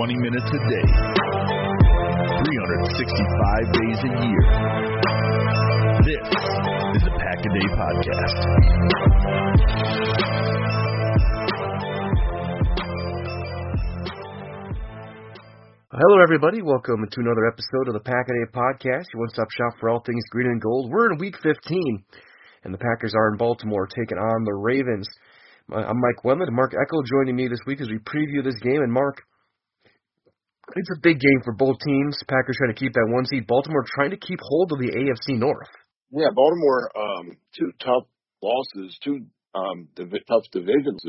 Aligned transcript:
20 0.00 0.16
minutes 0.16 0.48
a 0.48 0.56
day, 0.56 0.88
365 2.40 3.68
days 3.68 4.00
a 4.00 4.08
year. 4.24 4.44
This 6.08 6.24
is 6.96 7.04
the 7.04 7.12
Pack 7.20 7.44
a 7.44 7.50
Day 7.52 7.68
Podcast. 7.76 8.40
Hello, 15.92 16.22
everybody. 16.22 16.62
Welcome 16.62 17.04
to 17.10 17.20
another 17.20 17.46
episode 17.46 17.88
of 17.88 17.92
the 17.92 18.00
Pack 18.00 18.24
a 18.30 18.32
Day 18.32 18.48
Podcast, 18.54 19.04
your 19.12 19.20
one 19.20 19.28
stop 19.28 19.50
shop 19.50 19.74
for 19.78 19.90
all 19.90 20.00
things 20.06 20.24
green 20.30 20.46
and 20.46 20.62
gold. 20.62 20.90
We're 20.90 21.12
in 21.12 21.18
week 21.18 21.36
15, 21.42 22.04
and 22.64 22.72
the 22.72 22.78
Packers 22.78 23.12
are 23.14 23.28
in 23.32 23.36
Baltimore 23.36 23.86
taking 23.86 24.16
on 24.16 24.44
the 24.44 24.54
Ravens. 24.54 25.06
I'm 25.70 26.00
Mike 26.00 26.24
Wendlandt, 26.24 26.52
Mark 26.52 26.72
Eckel 26.72 27.04
joining 27.04 27.36
me 27.36 27.48
this 27.48 27.60
week 27.66 27.82
as 27.82 27.88
we 27.90 27.98
preview 27.98 28.42
this 28.42 28.58
game. 28.62 28.80
And 28.80 28.90
Mark, 28.90 29.24
it's 30.76 30.90
a 30.90 31.00
big 31.02 31.20
game 31.20 31.40
for 31.44 31.52
both 31.52 31.76
teams. 31.84 32.16
Packers 32.28 32.56
trying 32.58 32.74
to 32.74 32.78
keep 32.78 32.92
that 32.92 33.08
one 33.10 33.24
seed. 33.26 33.46
Baltimore 33.46 33.84
trying 33.86 34.10
to 34.10 34.16
keep 34.16 34.38
hold 34.42 34.72
of 34.72 34.78
the 34.78 34.90
AFC 34.90 35.38
North. 35.38 35.68
Yeah, 36.10 36.30
Baltimore, 36.34 36.90
um, 36.96 37.36
two 37.56 37.72
tough 37.78 38.04
losses, 38.42 38.98
two 39.02 39.26
um, 39.54 39.88
div- 39.94 40.26
tough 40.28 40.44
divisions. 40.52 41.02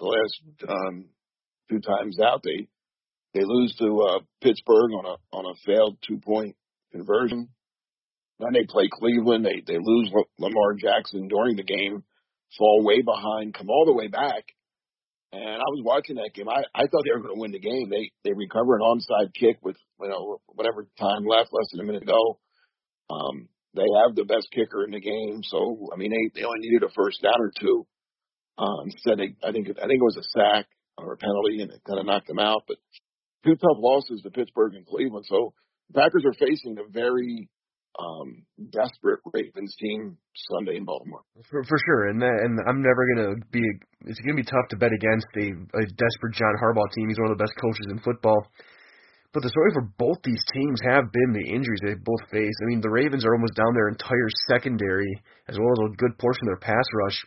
The 0.00 0.06
last 0.06 0.68
um, 0.68 1.06
two 1.70 1.80
times 1.80 2.18
out, 2.20 2.42
they 2.42 2.68
they 3.32 3.44
lose 3.44 3.74
to 3.78 4.00
uh, 4.02 4.18
Pittsburgh 4.42 4.92
on 4.92 5.06
a 5.06 5.36
on 5.36 5.46
a 5.46 5.54
failed 5.64 5.98
two 6.06 6.18
point 6.18 6.56
conversion. 6.92 7.48
Then 8.38 8.52
they 8.52 8.66
play 8.68 8.88
Cleveland. 8.92 9.44
They 9.44 9.62
they 9.66 9.78
lose 9.80 10.12
Lamar 10.38 10.74
Jackson 10.74 11.28
during 11.28 11.56
the 11.56 11.62
game, 11.62 12.04
fall 12.58 12.84
way 12.84 13.02
behind, 13.02 13.54
come 13.54 13.70
all 13.70 13.86
the 13.86 13.94
way 13.94 14.08
back, 14.08 14.44
and 15.34 15.58
I 15.58 15.68
was 15.74 15.82
watching 15.82 16.16
that 16.16 16.30
game. 16.34 16.48
I, 16.48 16.62
I 16.74 16.86
thought 16.86 17.02
they 17.02 17.10
were 17.10 17.26
going 17.26 17.34
to 17.34 17.40
win 17.40 17.50
the 17.50 17.58
game. 17.58 17.90
They 17.90 18.12
they 18.22 18.32
recover 18.34 18.76
an 18.76 18.86
onside 18.86 19.34
kick 19.34 19.58
with 19.62 19.76
you 20.00 20.08
know 20.08 20.38
whatever 20.46 20.86
time 20.98 21.26
left, 21.26 21.50
less 21.52 21.66
than 21.72 21.80
a 21.80 21.84
minute 21.84 22.06
to 22.06 22.12
go. 22.12 22.38
Um, 23.10 23.48
they 23.74 23.86
have 24.02 24.14
the 24.14 24.24
best 24.24 24.48
kicker 24.54 24.84
in 24.84 24.92
the 24.92 25.00
game, 25.00 25.42
so 25.42 25.90
I 25.92 25.96
mean 25.96 26.10
they 26.10 26.40
they 26.40 26.46
only 26.46 26.60
needed 26.60 26.84
a 26.84 26.94
first 26.94 27.22
down 27.22 27.40
or 27.40 27.52
two. 27.58 27.86
Uh, 28.56 28.86
instead, 28.86 29.18
they, 29.18 29.34
I 29.42 29.50
think 29.50 29.68
I 29.74 29.86
think 29.90 29.98
it 29.98 30.10
was 30.14 30.22
a 30.22 30.30
sack 30.30 30.66
or 30.96 31.14
a 31.14 31.16
penalty, 31.16 31.62
and 31.62 31.72
it 31.72 31.82
kind 31.86 31.98
of 31.98 32.06
knocked 32.06 32.28
them 32.28 32.38
out. 32.38 32.62
But 32.68 32.78
two 33.44 33.56
tough 33.56 33.78
losses 33.78 34.22
to 34.22 34.30
Pittsburgh 34.30 34.74
and 34.74 34.86
Cleveland. 34.86 35.26
So 35.28 35.52
the 35.90 36.00
Packers 36.00 36.24
are 36.24 36.38
facing 36.38 36.78
a 36.78 36.88
very 36.90 37.48
um, 37.98 38.42
desperate 38.70 39.20
Ravens 39.32 39.74
team 39.78 40.16
Sunday 40.50 40.76
in 40.76 40.84
Baltimore. 40.84 41.22
For, 41.50 41.62
for 41.64 41.78
sure, 41.86 42.08
and 42.08 42.20
that, 42.20 42.36
and 42.42 42.58
I'm 42.68 42.82
never 42.82 43.02
gonna 43.14 43.36
be. 43.50 43.62
It's 44.06 44.20
gonna 44.20 44.36
be 44.36 44.44
tough 44.44 44.68
to 44.70 44.76
bet 44.76 44.92
against 44.92 45.28
a, 45.36 45.54
a 45.78 45.84
desperate 45.86 46.34
John 46.34 46.54
Harbaugh 46.62 46.90
team. 46.94 47.08
He's 47.08 47.18
one 47.18 47.30
of 47.30 47.38
the 47.38 47.42
best 47.42 47.54
coaches 47.60 47.86
in 47.90 47.98
football. 48.00 48.50
But 49.34 49.42
the 49.42 49.50
story 49.50 49.74
for 49.74 49.90
both 49.98 50.22
these 50.22 50.42
teams 50.54 50.78
have 50.86 51.10
been 51.10 51.34
the 51.34 51.50
injuries 51.50 51.82
they 51.82 51.98
both 51.98 52.22
faced. 52.30 52.54
I 52.62 52.70
mean, 52.70 52.80
the 52.80 52.88
Ravens 52.90 53.26
are 53.26 53.34
almost 53.34 53.58
down 53.58 53.74
their 53.74 53.88
entire 53.88 54.30
secondary 54.46 55.10
as 55.48 55.58
well 55.58 55.74
as 55.74 55.90
a 55.90 55.96
good 55.96 56.16
portion 56.18 56.46
of 56.46 56.54
their 56.54 56.70
pass 56.70 56.86
rush. 57.02 57.18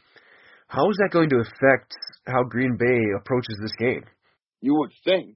How 0.67 0.89
is 0.89 0.95
that 1.03 1.11
going 1.11 1.29
to 1.31 1.44
affect 1.44 1.91
how 2.25 2.44
Green 2.44 2.77
Bay 2.79 3.00
approaches 3.19 3.59
this 3.61 3.75
game? 3.77 4.03
You 4.61 4.75
would 4.75 4.91
think, 5.03 5.35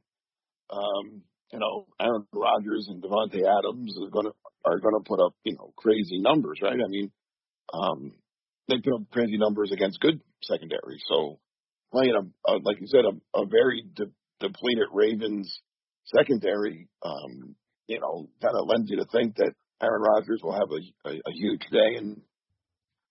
um, 0.72 1.24
you 1.52 1.60
know, 1.60 1.88
Aaron 2.00 2.26
Rodgers 2.32 2.88
and 2.88 3.04
Davante 3.04 3.44
Adams 3.44 3.92
are 4.02 4.10
going 4.10 4.28
to 4.28 4.34
are 4.66 4.80
going 4.80 4.96
to 4.96 5.08
put 5.08 5.20
up, 5.20 5.34
you 5.44 5.56
know, 5.56 5.74
crazy 5.78 6.20
numbers, 6.20 6.60
right? 6.62 6.74
I 6.74 6.88
mean, 6.88 7.12
um, 7.74 8.14
they 8.68 8.76
put 8.84 8.94
up 8.94 9.10
crazy 9.12 9.38
numbers 9.38 9.72
against 9.72 10.00
good 10.00 10.22
secondary. 10.44 11.02
So 11.08 11.40
playing 11.92 12.14
a, 12.16 12.52
a 12.52 12.54
like 12.64 12.80
you 12.80 12.88
said, 12.88 13.06
a, 13.06 13.40
a 13.40 13.46
very 13.46 13.84
de- 13.96 14.12
depleted 14.40 14.88
Ravens 14.94 15.62
secondary, 16.06 16.88
um, 17.04 17.56
you 17.88 18.00
know, 18.00 18.28
kind 18.42 18.56
of 18.58 18.68
lends 18.68 18.90
you 18.90 18.98
to 18.98 19.06
think 19.12 19.36
that 19.36 19.54
Aaron 19.82 20.02
Rodgers 20.02 20.42
will 20.44 20.54
have 20.54 20.70
a, 20.72 21.10
a, 21.10 21.14
a 21.14 21.32
huge 21.34 21.62
day. 21.72 21.98
And 21.98 22.22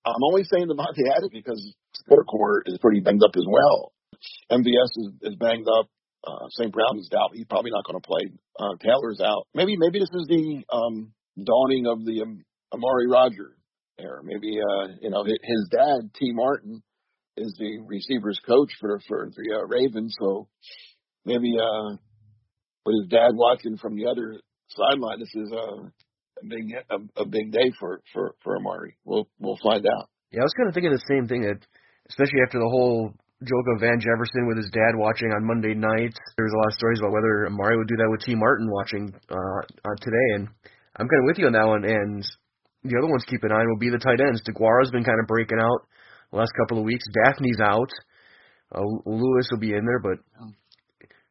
I'm 0.04 0.24
only 0.24 0.44
saying 0.44 0.68
the 0.68 0.74
Davante 0.74 1.10
Adams 1.16 1.30
because 1.32 1.74
their 2.08 2.24
Corps 2.24 2.62
is 2.66 2.78
pretty 2.78 3.00
banged 3.00 3.22
up 3.22 3.36
as 3.36 3.46
well. 3.46 3.92
MVS 4.50 4.90
is, 4.96 5.08
is 5.22 5.36
banged 5.36 5.66
up. 5.68 5.88
Uh, 6.26 6.48
St. 6.50 6.72
Brown 6.72 6.98
is 6.98 7.08
out. 7.16 7.30
He's 7.32 7.46
probably 7.46 7.70
not 7.70 7.84
going 7.84 8.00
to 8.00 8.06
play. 8.06 8.30
Uh, 8.58 8.76
Taylor's 8.82 9.20
out. 9.24 9.46
Maybe 9.54 9.76
maybe 9.78 9.98
this 9.98 10.10
is 10.12 10.26
the 10.28 10.64
um, 10.70 11.12
dawning 11.44 11.86
of 11.86 12.04
the 12.04 12.22
um, 12.22 12.44
Amari 12.72 13.08
Rodgers 13.08 13.56
era. 13.98 14.20
Maybe 14.22 14.58
uh, 14.60 14.88
you 15.00 15.10
know 15.10 15.24
his 15.24 15.68
dad 15.70 16.10
Tee 16.14 16.32
Martin 16.32 16.82
is 17.36 17.54
the 17.58 17.78
receivers 17.86 18.40
coach 18.46 18.70
for 18.80 19.00
for 19.08 19.30
the 19.34 19.56
uh, 19.56 19.66
Ravens, 19.66 20.14
so 20.20 20.48
maybe 21.24 21.56
uh, 21.58 21.96
with 22.84 23.02
his 23.02 23.08
dad 23.08 23.32
watching 23.34 23.76
from 23.76 23.96
the 23.96 24.06
other 24.06 24.40
sideline, 24.68 25.20
this 25.20 25.34
is 25.34 25.52
a, 25.52 25.90
a 26.40 26.46
big 26.48 26.72
a, 26.90 27.22
a 27.22 27.26
big 27.26 27.52
day 27.52 27.72
for 27.78 28.00
for 28.12 28.34
for 28.42 28.56
Amari. 28.56 28.96
We'll 29.04 29.28
we'll 29.38 29.58
find 29.62 29.84
out. 29.86 30.08
Yeah, 30.32 30.40
I 30.40 30.44
was 30.44 30.54
kind 30.56 30.68
of 30.68 30.74
thinking 30.74 30.92
the 30.92 31.10
same 31.10 31.26
thing 31.26 31.42
that, 31.42 31.58
especially 32.08 32.40
after 32.46 32.58
the 32.58 32.70
whole 32.70 33.12
joke 33.42 33.66
of 33.74 33.80
Van 33.80 33.98
Jefferson 33.98 34.46
with 34.46 34.58
his 34.58 34.70
dad 34.70 34.94
watching 34.94 35.32
on 35.32 35.46
Monday 35.46 35.74
nights. 35.74 36.18
There 36.36 36.44
was 36.44 36.52
a 36.52 36.60
lot 36.60 36.70
of 36.70 36.78
stories 36.78 37.00
about 37.00 37.12
whether 37.12 37.48
Amari 37.48 37.78
would 37.78 37.88
do 37.88 37.96
that 37.96 38.10
with 38.10 38.20
Tee 38.20 38.36
Martin 38.36 38.68
watching 38.70 39.12
uh, 39.30 39.60
uh, 39.84 39.96
today, 40.00 40.28
and 40.36 40.48
I'm 41.00 41.08
kind 41.08 41.24
of 41.24 41.28
with 41.32 41.38
you 41.38 41.48
on 41.48 41.56
that 41.56 41.66
one. 41.66 41.84
And 41.88 42.20
the 42.84 42.96
other 43.00 43.08
ones 43.08 43.24
keep 43.24 43.40
an 43.42 43.52
eye 43.52 43.64
on 43.64 43.68
will 43.72 43.80
be 43.80 43.88
the 43.88 43.98
tight 43.98 44.20
ends. 44.20 44.44
Deguara's 44.44 44.92
been 44.92 45.04
kind 45.04 45.16
of 45.20 45.26
breaking 45.26 45.58
out 45.60 45.88
the 46.30 46.38
last 46.38 46.52
couple 46.60 46.76
of 46.76 46.84
weeks. 46.84 47.04
Dafney's 47.24 47.60
out. 47.60 47.88
Uh, 48.70 48.84
Lewis 49.08 49.48
will 49.50 49.58
be 49.58 49.74
in 49.74 49.84
there, 49.84 49.98
but 49.98 50.20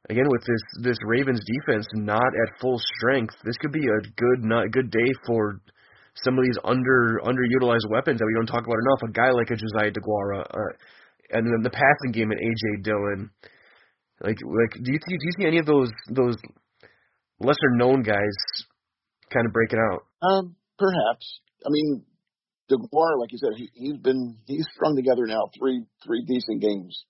again 0.10 0.28
with 0.28 0.42
this 0.42 0.60
this 0.84 0.98
Ravens 1.06 1.40
defense 1.46 1.88
not 1.94 2.26
at 2.26 2.60
full 2.60 2.78
strength, 2.98 3.36
this 3.46 3.56
could 3.62 3.72
be 3.72 3.86
a 3.86 4.02
good 4.18 4.44
not 4.44 4.72
good 4.72 4.92
day 4.92 5.14
for 5.26 5.62
some 6.16 6.38
of 6.38 6.44
these 6.44 6.58
under 6.66 7.22
underutilized 7.24 7.88
weapons 7.90 8.20
that 8.20 8.26
we 8.26 8.34
don't 8.36 8.48
talk 8.48 8.66
about 8.66 8.84
enough. 8.84 9.08
A 9.08 9.12
guy 9.14 9.32
like 9.32 9.52
a 9.52 9.56
Josiah 9.56 9.92
Deguara, 9.92 10.42
uh, 10.42 10.74
and 11.32 11.48
then 11.48 11.62
the 11.64 11.70
passing 11.70 12.12
game 12.12 12.32
at 12.32 12.40
AJ 12.40 12.84
Dillon. 12.84 13.30
Like 14.20 14.38
like 14.44 14.84
do 14.84 14.92
you 14.92 15.00
do 15.00 15.16
you 15.16 15.32
see 15.40 15.48
any 15.48 15.60
of 15.60 15.66
those 15.66 15.92
those 16.10 16.36
lesser 17.40 17.72
known 17.78 18.04
guys 18.04 18.36
kind 19.32 19.46
of 19.46 19.54
breaking 19.54 19.80
out? 19.80 20.06
Um, 20.22 20.56
perhaps. 20.78 21.40
I 21.66 21.70
mean, 21.70 22.04
Deguara, 22.70 23.20
like 23.20 23.32
you 23.32 23.40
said, 23.40 23.58
he, 23.58 23.70
he's 23.74 23.98
been 23.98 24.38
he's 24.46 24.66
strung 24.76 24.96
together 24.96 25.26
now 25.26 25.50
three 25.58 25.84
three 26.06 26.24
decent 26.26 26.62
games, 26.62 27.06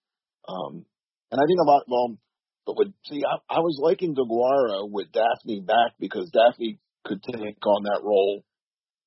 um, 0.48 0.86
and 1.32 1.40
I 1.40 1.44
think 1.46 1.60
a 1.60 1.70
lot. 1.70 1.84
Well, 1.88 2.18
but 2.66 2.78
with 2.78 2.94
see, 3.06 3.24
I, 3.26 3.58
I 3.58 3.60
was 3.60 3.80
liking 3.82 4.16
Deguara 4.16 4.90
with 4.90 5.12
Dafney 5.12 5.66
back 5.66 5.94
because 6.00 6.32
Dafney 6.32 6.80
could 7.06 7.22
take 7.24 7.66
on 7.66 7.84
that 7.84 8.02
role 8.04 8.44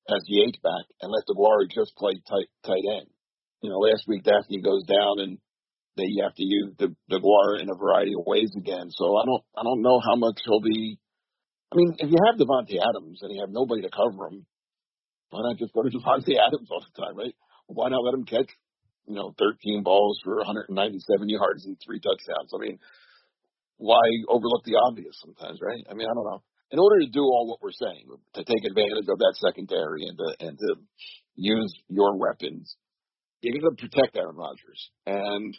as 0.09 0.21
the 0.27 0.43
H 0.43 0.61
back 0.61 0.85
and 1.01 1.11
let 1.11 1.25
Deguara 1.25 1.69
just 1.73 1.95
play 1.95 2.13
tight 2.29 2.49
tight 2.65 2.83
end. 2.99 3.07
You 3.61 3.69
know, 3.69 3.77
last 3.77 4.03
week 4.07 4.23
Dafney 4.23 4.63
goes 4.63 4.83
down 4.83 5.19
and 5.19 5.37
they 5.97 6.09
have 6.21 6.35
to 6.35 6.43
use 6.43 6.73
the 6.77 6.95
Deguara 7.09 7.61
in 7.61 7.69
a 7.69 7.75
variety 7.75 8.13
of 8.17 8.25
ways 8.25 8.51
again. 8.57 8.89
So 8.89 9.17
I 9.17 9.25
don't 9.25 9.43
I 9.57 9.63
don't 9.63 9.81
know 9.81 9.99
how 10.03 10.15
much 10.15 10.39
he'll 10.45 10.61
be 10.61 10.99
I 11.73 11.75
mean, 11.75 11.95
if 11.97 12.09
you 12.09 12.17
have 12.29 12.37
Davante 12.37 12.77
Adams 12.77 13.19
and 13.23 13.33
you 13.33 13.41
have 13.41 13.49
nobody 13.49 13.81
to 13.81 13.89
cover 13.89 14.29
him, 14.29 14.45
why 15.31 15.41
not 15.41 15.57
just 15.57 15.73
go 15.73 15.81
to 15.81 15.89
Davante 15.97 16.37
Adams 16.37 16.69
all 16.69 16.85
the 16.85 17.01
time, 17.01 17.17
right? 17.17 17.33
Why 17.65 17.89
not 17.89 18.05
let 18.05 18.13
him 18.13 18.25
catch 18.25 18.49
you 19.07 19.15
know, 19.15 19.33
13 19.37 19.83
balls 19.83 20.19
for 20.23 20.37
197 20.37 21.29
yards 21.29 21.65
and 21.65 21.77
three 21.83 21.99
touchdowns. 21.99 22.51
I 22.55 22.59
mean, 22.59 22.79
why 23.77 23.99
overlook 24.29 24.63
the 24.63 24.79
obvious 24.87 25.15
sometimes, 25.19 25.59
right? 25.61 25.83
I 25.89 25.93
mean, 25.93 26.07
I 26.07 26.13
don't 26.13 26.25
know. 26.25 26.43
In 26.71 26.79
order 26.79 26.99
to 27.01 27.11
do 27.11 27.21
all 27.21 27.47
what 27.47 27.61
we're 27.61 27.71
saying, 27.71 28.07
to 28.33 28.43
take 28.43 28.65
advantage 28.65 29.07
of 29.09 29.19
that 29.19 29.35
secondary 29.45 30.07
and 30.07 30.17
to, 30.17 30.47
and 30.47 30.57
to 30.57 30.75
use 31.35 31.73
your 31.89 32.17
weapons, 32.17 32.75
you 33.41 33.53
got 33.61 33.69
to 33.69 33.87
protect 33.87 34.15
Aaron 34.15 34.35
Rodgers. 34.35 34.89
And, 35.05 35.55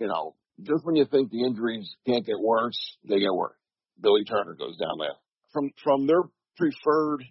you 0.00 0.08
know, 0.08 0.34
just 0.62 0.84
when 0.84 0.96
you 0.96 1.04
think 1.04 1.30
the 1.30 1.44
injuries 1.44 1.94
can't 2.06 2.26
get 2.26 2.40
worse, 2.40 2.78
they 3.08 3.20
get 3.20 3.32
worse. 3.32 3.59
Billy 4.00 4.24
Turner 4.24 4.54
goes 4.54 4.76
down 4.76 4.98
there. 4.98 5.16
From, 5.52 5.70
from 5.82 6.06
their 6.06 6.22
preferred 6.56 7.24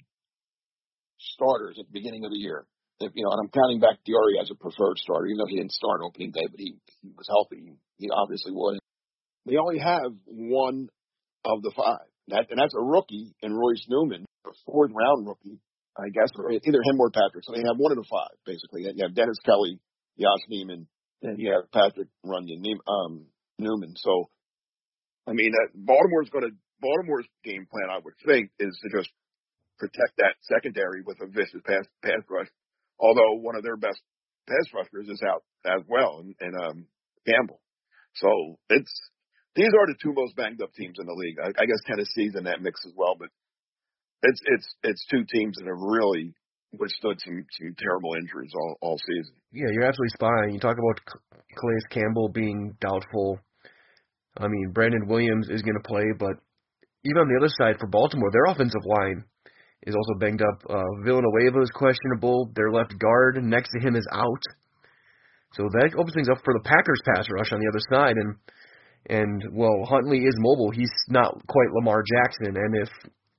starters 1.18 1.78
at 1.80 1.86
the 1.88 1.94
beginning 1.94 2.26
of 2.26 2.32
the 2.32 2.38
year, 2.38 2.66
if, 3.00 3.12
you 3.16 3.24
know, 3.24 3.32
and 3.32 3.40
I'm 3.40 3.52
counting 3.52 3.80
back 3.80 4.04
Diori 4.04 4.42
as 4.42 4.52
a 4.52 4.56
preferred 4.56 4.98
starter, 4.98 5.28
even 5.28 5.38
though 5.38 5.48
he 5.48 5.58
didn't 5.58 5.72
start 5.72 6.02
opening 6.04 6.32
day, 6.32 6.48
but 6.50 6.60
he, 6.60 6.76
he 7.02 7.10
was 7.16 7.28
healthy. 7.28 7.72
He 7.98 8.10
obviously 8.12 8.52
would. 8.54 8.80
They 9.46 9.56
only 9.56 9.80
have 9.80 10.12
one 10.28 10.90
of 11.46 11.62
the 11.64 11.72
five. 11.76 12.08
That, 12.28 12.52
and 12.52 12.60
that's 12.60 12.76
a 12.76 12.84
rookie 12.84 13.34
in 13.42 13.54
Royce 13.54 13.86
Newman, 13.88 14.26
a 14.46 14.52
fourth 14.66 14.92
round 14.94 15.26
rookie, 15.26 15.60
I 15.98 16.10
guess, 16.14 16.30
or 16.38 16.52
either 16.52 16.84
him 16.84 17.00
or 17.00 17.10
Patrick. 17.10 17.44
So 17.44 17.54
they 17.54 17.64
have 17.66 17.78
one 17.78 17.92
of 17.92 17.98
the 17.98 18.06
five, 18.10 18.36
basically. 18.46 18.84
You 18.84 19.04
have 19.04 19.16
Dennis 19.16 19.40
Kelly, 19.46 19.80
Yosh 20.18 20.46
Nijman, 20.52 20.86
and 21.24 21.40
you 21.40 21.52
have 21.52 21.72
Patrick 21.72 22.10
Runyan, 22.26 22.62
um, 22.88 23.26
Newman. 23.58 23.96
So, 23.96 24.30
I 25.28 25.34
mean, 25.34 25.52
uh, 25.54 25.70
Baltimore's 25.76 26.30
going 26.30 26.46
to, 26.46 26.56
Baltimore's 26.82 27.28
game 27.44 27.68
plan, 27.70 27.90
I 27.92 28.00
would 28.04 28.16
think, 28.26 28.52
is 28.60 28.78
to 28.84 28.98
just 28.98 29.10
protect 29.78 30.18
that 30.18 30.36
secondary 30.42 31.02
with 31.06 31.18
a 31.22 31.28
vicious 31.28 31.62
pass, 31.66 31.86
pass 32.04 32.24
rush. 32.30 32.48
Although 33.00 33.40
one 33.40 33.56
of 33.56 33.64
their 33.64 33.78
best 33.78 34.00
pass 34.48 34.68
rushers 34.74 35.08
is 35.08 35.22
out 35.24 35.44
as 35.66 35.84
well, 35.88 36.20
and, 36.20 36.36
and 36.40 36.54
um, 36.56 36.86
Campbell. 37.28 37.62
So 38.16 38.58
it's 38.70 38.92
these 39.56 39.70
are 39.70 39.88
the 39.88 39.96
two 40.02 40.14
most 40.14 40.36
banged 40.36 40.62
up 40.62 40.74
teams 40.74 40.98
in 41.00 41.06
the 41.06 41.14
league. 41.14 41.38
I, 41.40 41.50
I 41.50 41.66
guess 41.66 41.82
Tennessee's 41.86 42.36
in 42.36 42.44
that 42.46 42.62
mix 42.62 42.82
as 42.86 42.94
well, 42.96 43.16
but 43.18 43.30
it's 44.24 44.42
it's 44.46 44.68
it's 44.84 45.06
two 45.10 45.24
teams 45.32 45.58
that 45.58 45.68
have 45.68 45.80
really 45.80 46.34
withstood 46.74 47.20
some 47.24 47.46
some 47.58 47.76
terrible 47.78 48.16
injuries 48.16 48.52
all 48.56 48.78
all 48.82 48.98
season. 48.98 49.36
Yeah, 49.52 49.70
you're 49.72 49.86
absolutely 49.86 50.16
on. 50.22 50.54
You 50.54 50.60
talk 50.60 50.78
about 50.78 51.00
Calais 51.58 51.90
Campbell 51.90 52.30
being 52.30 52.76
doubtful. 52.82 53.40
I 54.40 54.48
mean, 54.48 54.72
Brandon 54.74 55.08
Williams 55.08 55.50
is 55.50 55.62
going 55.62 55.76
to 55.76 55.88
play, 55.88 56.06
but 56.18 56.40
even 57.04 57.22
on 57.22 57.28
the 57.28 57.38
other 57.40 57.52
side 57.60 57.80
for 57.80 57.88
Baltimore, 57.88 58.32
their 58.32 58.46
offensive 58.46 58.82
line 58.86 59.24
is 59.84 59.96
also 59.96 60.20
banged 60.20 60.42
up. 60.42 60.64
Uh, 60.70 61.04
Villanueva 61.04 61.62
is 61.62 61.72
questionable. 61.72 62.52
Their 62.56 62.72
left 62.72 62.98
guard 63.00 63.44
next 63.44 63.70
to 63.76 63.86
him 63.86 63.96
is 63.96 64.08
out. 64.12 64.44
So 65.54 65.64
that 65.64 65.96
opens 65.98 66.14
things 66.14 66.30
up 66.30 66.40
for 66.44 66.54
the 66.54 66.64
Packers 66.64 67.02
pass 67.14 67.28
rush 67.30 67.52
on 67.52 67.60
the 67.60 67.70
other 67.70 67.84
side, 67.92 68.16
and 68.18 68.36
and 69.08 69.44
well, 69.52 69.86
Huntley 69.88 70.20
is 70.20 70.36
mobile. 70.38 70.72
He's 70.72 70.92
not 71.08 71.34
quite 71.48 71.72
Lamar 71.74 72.04
Jackson, 72.04 72.56
and 72.56 72.76
if 72.76 72.90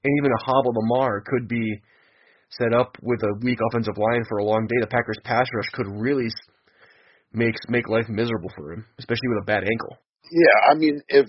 and 0.03 0.13
even 0.19 0.33
a 0.33 0.45
hobble 0.45 0.73
Lamar 0.75 1.23
could 1.25 1.47
be 1.47 1.81
set 2.51 2.75
up 2.75 2.97
with 3.03 3.23
a 3.23 3.39
weak 3.43 3.59
offensive 3.71 3.97
line 3.97 4.25
for 4.29 4.39
a 4.39 4.45
long 4.45 4.67
day, 4.67 4.81
the 4.81 4.89
Packers 4.89 5.19
pass 5.25 5.47
rush 5.55 5.71
could 5.73 5.87
really 5.87 6.29
make 7.33 7.55
make 7.69 7.89
life 7.89 8.09
miserable 8.09 8.51
for 8.57 8.73
him, 8.73 8.87
especially 8.99 9.29
with 9.29 9.45
a 9.45 9.47
bad 9.47 9.63
ankle. 9.63 9.97
Yeah, 10.31 10.57
I 10.71 10.75
mean, 10.79 11.03
if 11.09 11.27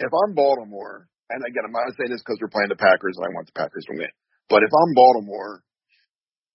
if 0.00 0.10
I'm 0.10 0.34
Baltimore, 0.34 1.06
and 1.28 1.44
again, 1.44 1.64
I'm 1.68 1.76
not 1.76 1.92
saying 1.96 2.10
this 2.10 2.24
because 2.24 2.40
we're 2.40 2.52
playing 2.52 2.72
the 2.72 2.80
Packers 2.80 3.20
and 3.20 3.28
I 3.28 3.34
want 3.36 3.46
the 3.46 3.56
Packers 3.56 3.84
to 3.86 3.94
win, 3.96 4.12
but 4.48 4.64
if 4.64 4.72
I'm 4.72 4.92
Baltimore, 4.96 5.62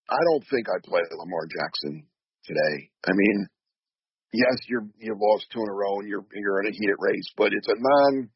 I 0.10 0.18
don't 0.18 0.46
think 0.50 0.66
I 0.70 0.82
play 0.82 1.02
Lamar 1.14 1.46
Jackson 1.46 2.06
today. 2.46 2.90
I 3.06 3.14
mean, 3.14 3.48
yes, 4.34 4.58
you're 4.70 4.86
you've 4.98 5.22
lost 5.22 5.50
two 5.54 5.62
in 5.62 5.70
a 5.70 5.78
row 5.78 6.02
and 6.02 6.10
you're 6.10 6.26
you're 6.34 6.62
in 6.66 6.70
a 6.70 6.76
heated 6.76 6.98
race, 6.98 7.30
but 7.38 7.54
it's 7.54 7.70
a 7.70 7.78
non 7.78 8.30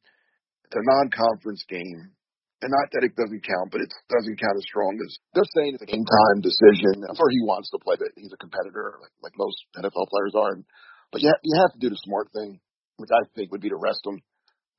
it's 0.65 0.77
a 0.77 0.85
non 0.85 1.09
conference 1.09 1.65
game. 1.69 2.13
And 2.59 2.75
not 2.75 2.91
that 2.91 3.07
it 3.07 3.15
doesn't 3.15 3.39
count, 3.39 3.71
but 3.71 3.79
it 3.79 3.87
doesn't 4.11 4.35
count 4.35 4.59
as 4.59 4.67
strong 4.67 4.91
as 4.99 5.15
they're 5.31 5.47
saying 5.55 5.79
it's 5.79 5.87
a 5.87 5.87
game 5.87 6.03
time 6.03 6.43
decision. 6.43 7.07
I'm 7.07 7.15
sure 7.15 7.31
he 7.31 7.47
wants 7.47 7.71
to 7.71 7.79
play, 7.79 7.95
but 7.95 8.11
he's 8.19 8.35
a 8.35 8.41
competitor, 8.43 8.99
like, 8.99 9.15
like 9.23 9.35
most 9.39 9.55
NFL 9.79 10.11
players 10.11 10.35
are. 10.35 10.59
But 11.07 11.23
you 11.23 11.31
have, 11.31 11.39
you 11.39 11.55
have 11.55 11.71
to 11.71 11.79
do 11.79 11.87
the 11.87 12.03
smart 12.03 12.27
thing, 12.35 12.59
which 12.99 13.13
I 13.15 13.23
think 13.35 13.51
would 13.51 13.63
be 13.63 13.71
to 13.71 13.79
rest 13.79 14.03
him. 14.05 14.19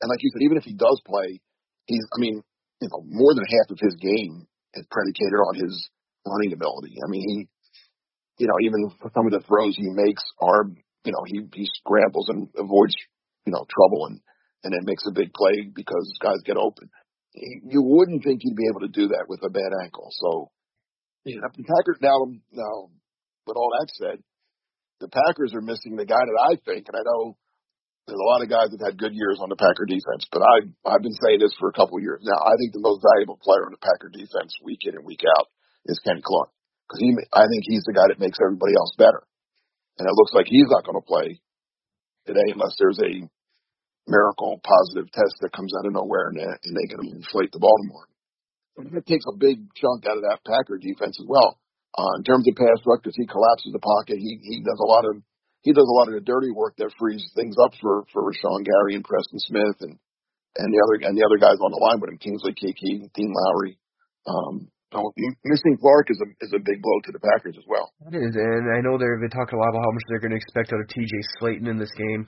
And 0.00 0.08
like 0.08 0.22
you 0.22 0.30
said, 0.32 0.44
even 0.44 0.56
if 0.56 0.64
he 0.64 0.74
does 0.76 1.00
play, 1.04 1.40
he's 1.86 2.04
I 2.14 2.20
mean, 2.20 2.42
you 2.80 2.88
know, 2.88 3.02
more 3.04 3.34
than 3.34 3.44
half 3.44 3.72
of 3.72 3.80
his 3.80 3.96
game 3.96 4.46
is 4.74 4.86
predicated 4.90 5.40
on 5.40 5.56
his 5.56 5.72
running 6.24 6.52
ability. 6.52 6.96
I 7.00 7.08
mean, 7.10 7.24
he, 7.26 7.36
you 8.44 8.46
know, 8.46 8.56
even 8.62 8.92
for 9.00 9.10
some 9.12 9.26
of 9.26 9.32
the 9.32 9.44
throws 9.44 9.76
he 9.76 9.90
makes 9.90 10.22
are 10.40 10.70
you 11.04 11.12
know, 11.12 11.24
he, 11.26 11.40
he 11.54 11.68
scrambles 11.80 12.28
and 12.28 12.48
avoids, 12.56 12.94
you 13.46 13.52
know, 13.52 13.64
trouble 13.70 14.06
and, 14.06 14.20
and 14.64 14.72
then 14.72 14.84
makes 14.84 15.04
a 15.08 15.14
big 15.14 15.32
play 15.32 15.70
because 15.74 16.12
guys 16.20 16.44
get 16.44 16.56
open. 16.56 16.90
You 17.32 17.82
wouldn't 17.82 18.24
think 18.24 18.40
he'd 18.42 18.56
be 18.56 18.68
able 18.68 18.80
to 18.80 18.92
do 18.92 19.08
that 19.08 19.26
with 19.28 19.40
a 19.44 19.50
bad 19.50 19.72
ankle. 19.82 20.08
So, 20.10 20.50
yeah, 21.24 21.40
the 21.56 21.62
Packers 21.62 21.98
now, 22.02 22.26
now, 22.52 22.90
with 23.46 23.56
all 23.56 23.70
that 23.78 23.88
said, 23.94 24.22
the 25.00 25.08
Packers 25.08 25.54
are 25.54 25.62
missing 25.62 25.96
the 25.96 26.04
guy 26.04 26.20
that 26.20 26.40
I 26.50 26.56
think, 26.64 26.88
and 26.88 26.96
I 26.96 27.02
know 27.04 27.36
there's 28.10 28.26
a 28.26 28.32
lot 28.34 28.42
of 28.42 28.50
guys 28.50 28.74
that 28.74 28.82
had 28.82 28.98
good 28.98 29.14
years 29.14 29.38
on 29.38 29.48
the 29.48 29.56
Packer 29.56 29.86
defense, 29.86 30.26
but 30.34 30.42
I 30.42 30.66
I've 30.82 31.06
been 31.06 31.14
saying 31.22 31.38
this 31.38 31.54
for 31.62 31.70
a 31.70 31.76
couple 31.78 31.96
of 31.96 32.02
years 32.02 32.26
now. 32.26 32.42
I 32.42 32.58
think 32.58 32.74
the 32.74 32.82
most 32.82 33.06
valuable 33.06 33.38
player 33.38 33.70
on 33.70 33.70
the 33.70 33.78
Packer 33.78 34.10
defense 34.10 34.50
week 34.66 34.82
in 34.82 34.98
and 34.98 35.06
week 35.06 35.22
out 35.38 35.46
is 35.86 36.02
Kenny 36.02 36.20
Clark 36.20 36.50
because 36.84 36.98
he 36.98 37.14
I 37.30 37.46
think 37.46 37.62
he's 37.70 37.86
the 37.86 37.94
guy 37.94 38.10
that 38.10 38.18
makes 38.18 38.42
everybody 38.42 38.74
else 38.74 38.90
better 38.98 39.22
and 40.00 40.08
it 40.08 40.16
looks 40.16 40.32
like 40.32 40.48
he's 40.48 40.72
not 40.72 40.88
going 40.88 40.96
to 40.96 41.04
play 41.04 41.38
today 42.24 42.48
unless 42.56 42.72
there's 42.80 42.98
a 43.04 43.20
miracle 44.08 44.56
positive 44.64 45.12
test 45.12 45.36
that 45.44 45.52
comes 45.52 45.76
out 45.76 45.84
of 45.84 45.92
nowhere 45.92 46.32
and, 46.32 46.40
and 46.40 46.72
they 46.72 46.88
can 46.88 47.04
inflate 47.04 47.52
the 47.52 47.60
Baltimore. 47.60 48.08
But 48.74 48.96
it 48.96 49.06
takes 49.06 49.28
a 49.28 49.36
big 49.36 49.68
chunk 49.76 50.08
out 50.08 50.16
of 50.16 50.24
that 50.24 50.40
Packer 50.48 50.80
defense 50.80 51.20
as 51.20 51.28
well. 51.28 51.60
Uh, 51.92 52.16
in 52.16 52.24
terms 52.24 52.48
of 52.48 52.56
pass 52.56 52.80
rush, 52.86 53.04
because 53.04 53.18
he 53.18 53.28
collapses 53.28 53.76
the 53.76 53.82
pocket, 53.82 54.16
he 54.16 54.40
he 54.40 54.62
does 54.64 54.80
a 54.80 54.88
lot 54.88 55.04
of 55.04 55.20
he 55.62 55.72
does 55.72 55.88
a 55.88 55.96
lot 55.96 56.08
of 56.08 56.14
the 56.14 56.24
dirty 56.24 56.50
work 56.50 56.74
that 56.78 56.92
frees 56.98 57.24
things 57.34 57.56
up 57.60 57.72
for 57.80 58.04
for 58.12 58.24
Rashan 58.24 58.64
Gary 58.64 58.94
and 58.96 59.04
Preston 59.04 59.38
Smith 59.38 59.76
and 59.80 59.98
and 60.56 60.68
the 60.74 60.80
other 60.82 61.08
and 61.08 61.14
the 61.16 61.24
other 61.24 61.38
guys 61.38 61.60
on 61.60 61.70
the 61.70 61.80
line 61.80 62.00
with 62.00 62.10
him, 62.10 62.18
Kingsley 62.18 62.52
Keke, 62.52 63.06
Dean 63.14 63.32
Lowry. 63.32 63.78
Um, 64.26 64.68
so 64.92 65.12
missing 65.16 65.78
Clark 65.78 66.10
is 66.10 66.18
a 66.18 66.28
is 66.44 66.52
a 66.52 66.58
big 66.58 66.82
blow 66.82 66.98
to 67.06 67.12
the 67.12 67.22
Packers 67.22 67.54
as 67.56 67.66
well. 67.68 67.92
It 68.10 68.16
is, 68.16 68.34
and 68.34 68.74
I 68.74 68.82
know 68.82 68.98
they're 68.98 69.20
they 69.22 69.30
talked 69.30 69.54
a 69.54 69.60
lot 69.60 69.70
about 69.70 69.86
how 69.86 69.94
much 69.94 70.06
they're 70.08 70.24
going 70.24 70.34
to 70.34 70.40
expect 70.40 70.72
out 70.72 70.82
of 70.82 70.88
T.J. 70.88 71.12
Slaton 71.38 71.70
in 71.70 71.78
this 71.78 71.92
game. 71.94 72.26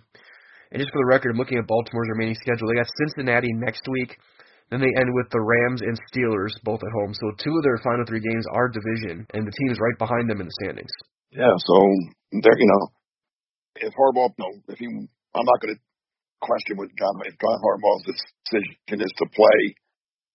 And 0.71 0.81
just 0.81 0.89
for 0.89 1.05
the 1.05 1.11
record, 1.11 1.37
I'm 1.37 1.41
looking 1.41 1.59
at 1.59 1.69
Baltimore's 1.69 2.09
remaining 2.17 2.39
schedule. 2.41 2.65
They 2.65 2.81
got 2.81 2.89
Cincinnati 2.97 3.53
next 3.53 3.85
week, 3.93 4.17
then 4.73 4.81
they 4.81 4.89
end 4.97 5.13
with 5.13 5.29
the 5.29 5.43
Rams 5.45 5.85
and 5.85 6.01
Steelers 6.09 6.57
both 6.65 6.81
at 6.81 6.97
home. 6.97 7.13
So 7.13 7.29
two 7.37 7.53
of 7.53 7.63
their 7.63 7.77
final 7.85 8.09
three 8.09 8.25
games 8.25 8.47
are 8.57 8.73
division, 8.73 9.29
and 9.37 9.45
the 9.45 9.53
team 9.53 9.69
is 9.69 9.77
right 9.77 9.99
behind 10.01 10.31
them 10.33 10.41
in 10.41 10.49
the 10.49 10.57
standings. 10.65 10.89
Yeah, 11.29 11.53
so 11.61 11.77
they're 12.41 12.57
you 12.57 12.71
know, 12.73 12.83
if 13.77 13.93
Harbaugh, 13.95 14.33
no, 14.39 14.49
if 14.69 14.79
he, 14.79 14.87
I'm 14.87 15.49
not 15.49 15.61
going 15.61 15.75
to 15.75 15.81
question 16.43 16.77
what 16.77 16.91
John 16.99 17.15
if 17.25 17.39
John 17.39 17.59
Harbaugh's 17.63 18.05
decision 18.05 18.99
is 18.99 19.15
to 19.23 19.27
play 19.31 19.61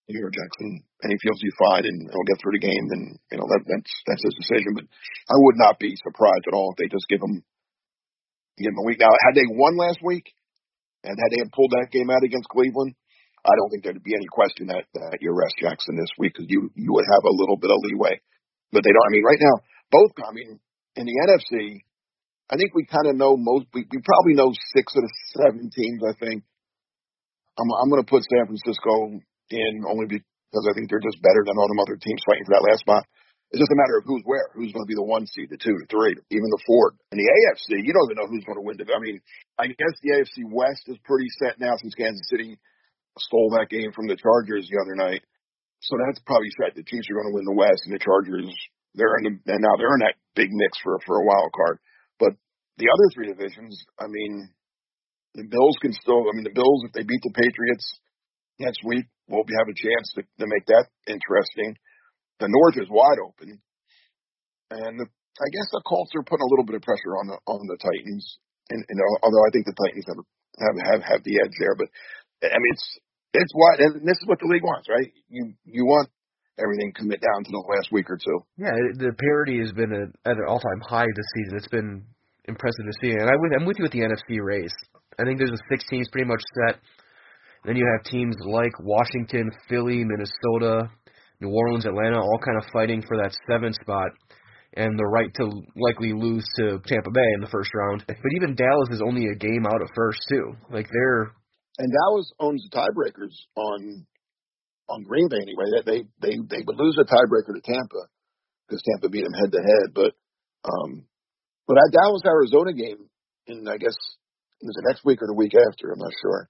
Hugh 0.07 0.31
Jackson 0.31 0.79
and 1.03 1.09
he 1.11 1.19
feels 1.19 1.37
he's 1.43 1.59
fine 1.59 1.83
and 1.83 2.07
he'll 2.07 2.29
get 2.31 2.39
through 2.39 2.55
the 2.55 2.63
game, 2.63 2.85
then 2.87 3.03
you 3.29 3.37
know 3.37 3.47
that 3.51 3.61
that's 3.67 3.93
that's 4.07 4.23
his 4.23 4.39
decision. 4.39 4.71
But 4.79 4.87
I 4.87 5.35
would 5.35 5.59
not 5.59 5.77
be 5.77 5.91
surprised 5.99 6.47
at 6.47 6.55
all 6.55 6.71
if 6.71 6.79
they 6.79 6.87
just 6.87 7.11
give 7.11 7.19
him 7.19 7.43
give 8.55 8.71
him 8.71 8.81
a 8.81 8.87
week. 8.87 9.03
Now, 9.03 9.11
had 9.11 9.35
they 9.35 9.45
won 9.51 9.75
last 9.75 9.99
week 9.99 10.31
and 11.03 11.19
had 11.19 11.31
they 11.35 11.43
pulled 11.51 11.75
that 11.75 11.91
game 11.91 12.07
out 12.07 12.23
against 12.23 12.49
Cleveland, 12.49 12.95
I 13.43 13.53
don't 13.59 13.69
think 13.69 13.83
there'd 13.83 14.01
be 14.01 14.15
any 14.15 14.31
question 14.31 14.71
that 14.71 14.87
that 14.95 15.19
you 15.19 15.35
rest 15.35 15.59
Jackson 15.59 15.99
this 15.99 16.11
week 16.15 16.39
because 16.39 16.47
you 16.47 16.71
you 16.73 16.95
would 16.95 17.05
have 17.11 17.27
a 17.27 17.35
little 17.35 17.59
bit 17.59 17.69
of 17.69 17.83
leeway. 17.83 18.15
But 18.71 18.87
they 18.87 18.95
don't. 18.95 19.07
I 19.07 19.11
mean, 19.11 19.27
right 19.27 19.43
now, 19.43 19.55
both. 19.91 20.15
I 20.23 20.31
mean, 20.31 20.59
in 20.95 21.03
the 21.03 21.17
NFC, 21.27 21.83
I 22.47 22.55
think 22.55 22.71
we 22.71 22.87
kind 22.87 23.07
of 23.11 23.19
know 23.19 23.35
most. 23.35 23.67
We, 23.73 23.83
we 23.83 23.99
probably 23.99 24.35
know 24.39 24.55
six 24.75 24.95
of 24.95 25.03
the 25.03 25.13
seven 25.35 25.69
teams. 25.71 26.01
I 26.03 26.15
think. 26.15 26.43
I'm 27.59 27.69
I'm 27.81 27.89
going 27.89 28.03
to 28.03 28.09
put 28.09 28.23
San 28.23 28.47
Francisco 28.47 29.19
in 29.49 29.73
only 29.87 30.07
because 30.07 30.65
I 30.67 30.73
think 30.77 30.87
they're 30.87 31.03
just 31.03 31.19
better 31.23 31.43
than 31.43 31.57
all 31.57 31.67
them 31.67 31.81
other 31.81 31.97
teams 31.97 32.23
fighting 32.23 32.45
for 32.45 32.55
that 32.55 32.67
last 32.67 32.85
spot. 32.85 33.03
It's 33.51 33.63
just 33.63 33.71
a 33.71 33.79
matter 33.79 33.97
of 33.99 34.03
who's 34.03 34.27
where, 34.27 34.51
who's 34.51 34.75
going 34.75 34.83
to 34.83 34.91
be 34.91 34.99
the 34.99 35.07
one 35.07 35.23
seed, 35.23 35.47
the 35.47 35.55
two, 35.55 35.71
the 35.79 35.87
three, 35.87 36.11
even 36.35 36.49
the 36.51 36.63
four. 36.67 36.99
In 37.15 37.17
the 37.17 37.31
AFC, 37.31 37.79
you 37.79 37.95
don't 37.95 38.11
even 38.11 38.19
know 38.19 38.27
who's 38.27 38.43
going 38.43 38.59
to 38.59 38.67
win. 38.67 38.75
I 38.75 38.99
mean, 38.99 39.23
I 39.55 39.71
guess 39.71 39.95
the 40.03 40.19
AFC 40.19 40.43
West 40.51 40.83
is 40.91 40.99
pretty 41.07 41.31
set 41.39 41.55
now 41.55 41.79
since 41.79 41.95
Kansas 41.95 42.27
City 42.27 42.59
stole 43.15 43.55
that 43.55 43.71
game 43.71 43.95
from 43.95 44.11
the 44.11 44.19
Chargers 44.19 44.67
the 44.67 44.83
other 44.83 44.99
night. 44.99 45.23
So 45.79 45.95
that's 45.95 46.19
probably 46.27 46.51
set. 46.59 46.75
The 46.75 46.83
Chiefs 46.83 47.07
are 47.07 47.17
going 47.23 47.31
to 47.31 47.37
win 47.39 47.47
the 47.47 47.55
West, 47.55 47.87
and 47.87 47.95
the 47.95 48.03
Chargers 48.03 48.51
they're 48.95 49.15
in 49.21 49.23
the, 49.23 49.33
and 49.53 49.61
now 49.63 49.79
they're 49.79 49.95
in 49.95 50.03
that 50.03 50.19
big 50.35 50.51
mix 50.51 50.75
for 50.83 50.99
for 51.07 51.21
a 51.21 51.25
wild 51.25 51.53
card. 51.55 51.79
The 52.77 52.89
other 52.89 53.07
three 53.13 53.27
divisions, 53.27 53.73
I 53.97 54.05
mean, 54.05 54.49
the 55.33 55.49
Bills 55.49 55.77
can 55.81 55.93
still. 55.93 56.25
I 56.29 56.33
mean, 56.33 56.45
the 56.45 56.53
Bills 56.53 56.85
if 56.85 56.93
they 56.93 57.03
beat 57.03 57.21
the 57.25 57.33
Patriots, 57.33 57.85
next 58.59 58.81
week, 58.85 59.05
we'll 59.29 59.45
have 59.45 59.69
a 59.69 59.77
chance 59.77 60.07
to, 60.17 60.21
to 60.21 60.45
make 60.45 60.65
that 60.67 60.85
interesting. 61.05 61.77
The 62.39 62.49
North 62.49 62.77
is 62.77 62.89
wide 62.89 63.21
open, 63.21 63.57
and 64.69 64.93
the 64.99 65.07
I 65.37 65.47
guess 65.53 65.69
the 65.69 65.85
Colts 65.85 66.13
are 66.17 66.25
putting 66.25 66.45
a 66.45 66.51
little 66.53 66.65
bit 66.65 66.77
of 66.77 66.85
pressure 66.85 67.17
on 67.17 67.29
the 67.29 67.37
on 67.45 67.65
the 67.65 67.77
Titans, 67.77 68.25
and 68.69 68.81
know, 68.81 69.09
although 69.21 69.45
I 69.45 69.51
think 69.53 69.65
the 69.65 69.77
Titans 69.77 70.05
have 70.09 70.21
have 70.61 70.75
have, 70.77 71.01
have 71.01 71.21
the 71.25 71.37
edge 71.41 71.55
there, 71.57 71.77
but 71.77 71.89
I 72.45 72.57
mean 72.57 72.73
it's 72.73 72.87
it's 73.33 73.53
what 73.53 73.81
and 73.81 74.05
this 74.05 74.17
is 74.17 74.25
what 74.25 74.37
the 74.41 74.49
league 74.49 74.65
wants, 74.65 74.89
right? 74.89 75.09
You 75.29 75.53
you 75.65 75.85
want 75.85 76.09
everything 76.57 76.93
commit 76.93 77.21
down 77.21 77.45
to 77.45 77.51
the 77.51 77.63
last 77.69 77.89
week 77.91 78.09
or 78.09 78.17
two. 78.17 78.41
Yeah, 78.57 78.73
the 78.97 79.13
parity 79.13 79.61
has 79.61 79.71
been 79.73 79.93
at, 79.93 80.09
at 80.25 80.37
an 80.37 80.45
all-time 80.47 80.81
high 80.81 81.05
this 81.05 81.29
season. 81.37 81.57
It's 81.57 81.69
been 81.69 82.05
impressive 82.47 82.85
to 82.85 82.93
see, 83.01 83.11
and 83.11 83.29
I 83.29 83.33
am 83.59 83.65
with 83.65 83.77
you 83.77 83.83
with 83.83 83.91
the 83.91 84.01
NFC 84.01 84.39
race. 84.43 84.75
I 85.19 85.23
think 85.23 85.37
there's 85.39 85.51
a 85.51 85.67
six 85.69 85.85
teams 85.89 86.07
pretty 86.11 86.27
much 86.27 86.41
set. 86.55 86.79
Then 87.65 87.75
you 87.75 87.85
have 87.85 88.11
teams 88.11 88.35
like 88.45 88.71
Washington, 88.79 89.51
Philly, 89.67 90.03
Minnesota, 90.05 90.89
New 91.41 91.49
Orleans, 91.49 91.85
Atlanta, 91.85 92.19
all 92.19 92.39
kind 92.39 92.57
of 92.57 92.69
fighting 92.71 93.03
for 93.07 93.17
that 93.17 93.35
seventh 93.49 93.75
spot 93.75 94.11
and 94.73 94.97
the 94.97 95.05
right 95.05 95.33
to 95.35 95.45
likely 95.75 96.13
lose 96.13 96.45
to 96.57 96.79
Tampa 96.85 97.11
Bay 97.11 97.29
in 97.35 97.41
the 97.41 97.51
first 97.51 97.73
round. 97.73 98.03
But 98.07 98.33
even 98.35 98.55
Dallas 98.55 98.89
is 98.91 99.01
only 99.01 99.25
a 99.25 99.35
game 99.35 99.65
out 99.65 99.81
of 99.81 99.89
first 99.95 100.19
too. 100.29 100.53
Like 100.69 100.87
they're 100.91 101.33
and 101.77 101.93
Dallas 101.93 102.31
owns 102.39 102.63
the 102.65 102.77
tiebreakers 102.77 103.33
on 103.55 104.05
on 104.89 105.03
Green 105.03 105.27
Bay 105.29 105.41
anyway. 105.41 105.69
That 105.75 105.85
they 105.85 106.05
they 106.21 106.37
they 106.49 106.63
would 106.65 106.77
lose 106.77 106.97
a 106.97 107.05
tiebreaker 107.05 107.53
to 107.57 107.61
Tampa 107.61 108.09
because 108.67 108.81
Tampa 108.83 109.09
beat 109.09 109.23
them 109.23 109.33
head 109.33 109.51
to 109.51 109.59
head. 109.59 109.93
But 109.93 110.13
um, 110.65 111.05
but 111.67 111.75
that 111.75 111.91
Dallas 111.91 112.23
Arizona 112.25 112.73
game 112.73 113.05
in 113.47 113.67
I 113.67 113.77
guess 113.77 113.95
is 114.61 114.73
the 114.73 114.87
next 114.87 115.05
week 115.05 115.21
or 115.21 115.27
the 115.27 115.37
week 115.37 115.53
after. 115.53 115.91
I'm 115.91 115.99
not 115.99 116.15
sure. 116.21 116.49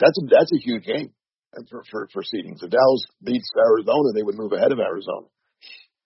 That's 0.00 0.16
a 0.16 0.24
that's 0.30 0.52
a 0.54 0.62
huge 0.62 0.86
game 0.86 1.12
for 1.68 1.82
for 1.90 2.08
for 2.12 2.22
seedings. 2.22 2.62
If 2.62 2.70
Dallas 2.70 3.04
beats 3.22 3.50
Arizona, 3.58 4.14
they 4.14 4.22
would 4.22 4.38
move 4.38 4.52
ahead 4.52 4.72
of 4.72 4.80
Arizona. 4.80 5.28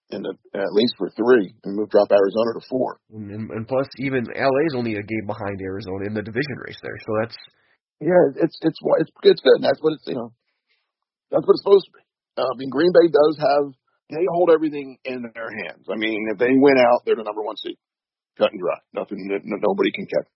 The, 0.07 0.39
at 0.55 0.71
least 0.71 0.95
for 0.97 1.11
three, 1.11 1.51
and 1.67 1.75
move 1.75 1.91
drop 1.91 2.07
Arizona 2.15 2.55
to 2.55 2.63
four. 2.71 3.03
And, 3.11 3.51
and 3.51 3.67
plus, 3.67 3.91
even 3.99 4.23
LA 4.31 4.63
is 4.71 4.79
only 4.79 4.95
a 4.95 5.03
game 5.03 5.27
behind 5.27 5.59
Arizona 5.59 6.07
in 6.07 6.15
the 6.15 6.23
division 6.23 6.63
race 6.63 6.79
there. 6.79 6.95
So 7.03 7.11
that's 7.19 7.37
yeah, 7.99 8.23
it's 8.39 8.55
it's 8.63 8.79
it's 8.79 9.11
it's 9.27 9.43
good. 9.43 9.59
And 9.59 9.67
that's 9.67 9.83
what 9.83 9.99
it's 9.99 10.07
you 10.07 10.15
know 10.15 10.31
that's 11.31 11.43
what 11.43 11.59
it's 11.59 11.65
supposed 11.67 11.91
to 11.91 11.95
be. 11.99 12.05
Uh, 12.39 12.47
I 12.47 12.55
mean, 12.55 12.71
Green 12.71 12.93
Bay 12.95 13.11
does 13.11 13.35
have 13.41 13.75
they 14.11 14.23
hold 14.31 14.51
everything 14.55 14.99
in 15.05 15.27
their 15.35 15.51
hands. 15.51 15.91
I 15.91 15.97
mean, 15.99 16.31
if 16.31 16.39
they 16.39 16.55
win 16.55 16.79
out, 16.79 17.03
they're 17.05 17.19
the 17.19 17.27
number 17.27 17.43
one 17.43 17.57
seed, 17.57 17.75
cut 18.39 18.53
and 18.53 18.61
dry. 18.61 18.79
Nothing 18.95 19.29
that 19.33 19.43
nobody 19.45 19.91
can 19.93 20.07
catch 20.07 20.29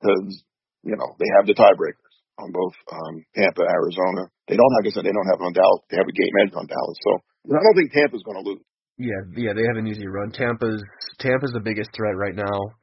because 0.00 0.42
you 0.82 0.96
know 0.96 1.14
they 1.18 1.28
have 1.38 1.46
the 1.46 1.58
tiebreakers 1.58 2.14
on 2.38 2.54
both 2.54 2.74
um, 2.90 3.24
Tampa, 3.34 3.62
Arizona. 3.66 4.30
They 4.46 4.56
don't, 4.56 4.74
like 4.78 4.86
I 4.86 4.94
said, 4.94 5.04
they 5.04 5.12
don't 5.12 5.26
have 5.26 5.42
it 5.42 5.48
on 5.50 5.52
Dallas. 5.52 5.82
They 5.90 5.98
have 5.98 6.06
a 6.06 6.14
game 6.14 6.34
edge 6.38 6.54
on 6.54 6.70
Dallas. 6.70 6.98
So 7.02 7.10
I 7.50 7.58
don't 7.58 7.76
think 7.76 7.92
Tampa's 7.92 8.22
going 8.22 8.38
to 8.38 8.46
lose. 8.46 8.62
Yeah, 8.98 9.22
yeah, 9.34 9.52
they 9.54 9.66
have 9.66 9.78
an 9.78 9.86
easy 9.86 10.06
run. 10.06 10.30
Tampa's 10.30 10.82
Tampa's 11.18 11.52
the 11.52 11.62
biggest 11.62 11.90
threat 11.94 12.16
right 12.16 12.34
now. 12.34 12.74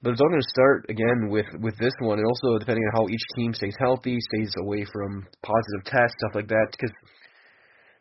But 0.00 0.12
it's 0.12 0.20
all 0.20 0.28
going 0.28 0.40
to 0.40 0.50
start 0.56 0.86
again 0.88 1.28
with 1.28 1.46
with 1.60 1.76
this 1.78 1.92
one, 2.00 2.18
and 2.18 2.26
also 2.26 2.58
depending 2.58 2.84
on 2.84 2.92
how 2.96 3.08
each 3.08 3.22
team 3.36 3.52
stays 3.54 3.76
healthy, 3.78 4.18
stays 4.20 4.52
away 4.58 4.84
from 4.90 5.26
positive 5.42 5.84
tests, 5.84 6.16
stuff 6.18 6.34
like 6.34 6.48
that. 6.48 6.68
Because 6.72 6.92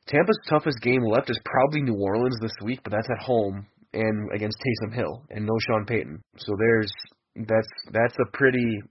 Tampa's 0.07 0.39
toughest 0.49 0.79
game 0.81 1.03
left 1.03 1.29
is 1.29 1.39
probably 1.45 1.81
New 1.81 1.99
Orleans 1.99 2.37
this 2.41 2.55
week, 2.63 2.79
but 2.83 2.91
that's 2.91 3.09
at 3.11 3.23
home 3.23 3.67
and 3.93 4.31
against 4.33 4.57
Taysom 4.59 4.95
Hill 4.95 5.23
and 5.29 5.45
no 5.45 5.57
Sean 5.67 5.85
Payton. 5.85 6.21
So 6.37 6.55
there's 6.57 6.91
that's 7.35 7.67
that's 7.91 8.17
a 8.19 8.31
pretty 8.37 8.81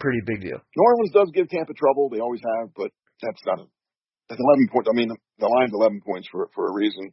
pretty 0.00 0.20
big 0.26 0.40
deal. 0.40 0.58
New 0.58 0.84
Orleans 0.84 1.12
does 1.12 1.30
give 1.34 1.48
Tampa 1.48 1.74
trouble; 1.74 2.08
they 2.08 2.20
always 2.20 2.42
have, 2.58 2.70
but 2.76 2.90
that's 3.22 3.42
not 3.46 3.60
a 3.60 3.66
that's 4.28 4.40
11 4.40 4.72
points. 4.72 4.88
I 4.88 4.96
mean, 4.96 5.12
the 5.38 5.48
line's 5.48 5.72
11 5.72 6.00
points 6.00 6.28
for 6.32 6.48
for 6.54 6.68
a 6.68 6.74
reason. 6.74 7.10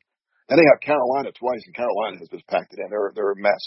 Then 0.47 0.57
they 0.59 0.67
have 0.67 0.83
Carolina 0.83 1.31
twice, 1.31 1.63
and 1.65 1.75
Carolina 1.75 2.19
has 2.19 2.27
just 2.31 2.47
packed 2.47 2.73
it 2.73 2.79
in. 2.79 2.89
They're 2.89 3.11
they're 3.15 3.35
a 3.35 3.39
mess. 3.39 3.63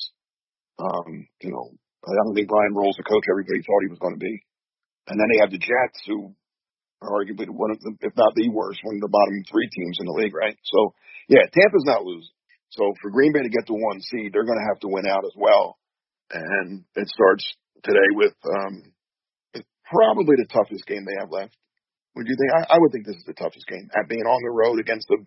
Um, 0.80 1.28
you 1.40 1.52
know, 1.52 1.70
I 2.04 2.12
don't 2.12 2.34
think 2.34 2.48
Brian 2.48 2.74
Rhule's 2.74 2.96
the 2.96 3.06
coach 3.06 3.24
everybody 3.30 3.62
thought 3.62 3.84
he 3.86 3.92
was 3.92 4.02
going 4.02 4.16
to 4.16 4.24
be. 4.24 4.34
And 5.06 5.20
then 5.20 5.28
they 5.28 5.40
have 5.40 5.52
the 5.52 5.60
Jets, 5.60 6.00
who 6.08 6.32
are 7.04 7.12
arguably 7.12 7.48
one 7.48 7.70
of 7.70 7.80
the, 7.80 7.92
if 8.00 8.16
not 8.16 8.32
the 8.34 8.48
worst, 8.48 8.80
one 8.82 8.96
of 8.96 9.04
the 9.04 9.12
bottom 9.12 9.36
three 9.48 9.68
teams 9.68 10.00
in 10.00 10.06
the 10.08 10.16
league, 10.16 10.34
right? 10.34 10.56
So, 10.64 10.94
yeah, 11.28 11.44
Tampa's 11.52 11.84
not 11.84 12.04
losing. 12.04 12.32
So 12.74 12.92
for 13.00 13.10
Green 13.10 13.32
Bay 13.32 13.42
to 13.42 13.48
get 13.48 13.66
to 13.66 13.74
one 13.74 14.00
seed, 14.02 14.34
they're 14.34 14.46
going 14.46 14.58
to 14.58 14.70
have 14.70 14.80
to 14.82 14.90
win 14.90 15.06
out 15.06 15.24
as 15.24 15.34
well. 15.38 15.78
And 16.30 16.84
it 16.96 17.08
starts 17.08 17.46
today 17.82 18.10
with 18.14 18.34
um, 18.42 18.90
probably 19.86 20.34
the 20.36 20.50
toughest 20.50 20.86
game 20.86 21.06
they 21.06 21.18
have 21.20 21.30
left. 21.30 21.54
Would 22.16 22.26
you 22.26 22.36
think? 22.38 22.50
I, 22.50 22.74
I 22.74 22.78
would 22.78 22.90
think 22.90 23.06
this 23.06 23.18
is 23.18 23.26
the 23.26 23.38
toughest 23.38 23.66
game 23.66 23.90
at 23.94 24.08
being 24.08 24.26
on 24.26 24.40
the 24.42 24.54
road 24.54 24.78
against 24.78 25.06
a, 25.10 25.18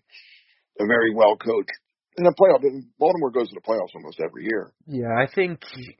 a 0.83 0.85
very 0.87 1.13
well 1.15 1.35
coached 1.35 1.75
in 2.17 2.23
the 2.23 2.33
playoff. 2.35 2.63
Baltimore 2.97 3.31
goes 3.31 3.47
to 3.49 3.55
the 3.55 3.63
playoffs 3.63 3.93
almost 3.95 4.19
every 4.19 4.43
year. 4.47 4.71
Yeah, 4.87 5.11
I 5.15 5.27
think 5.27 5.59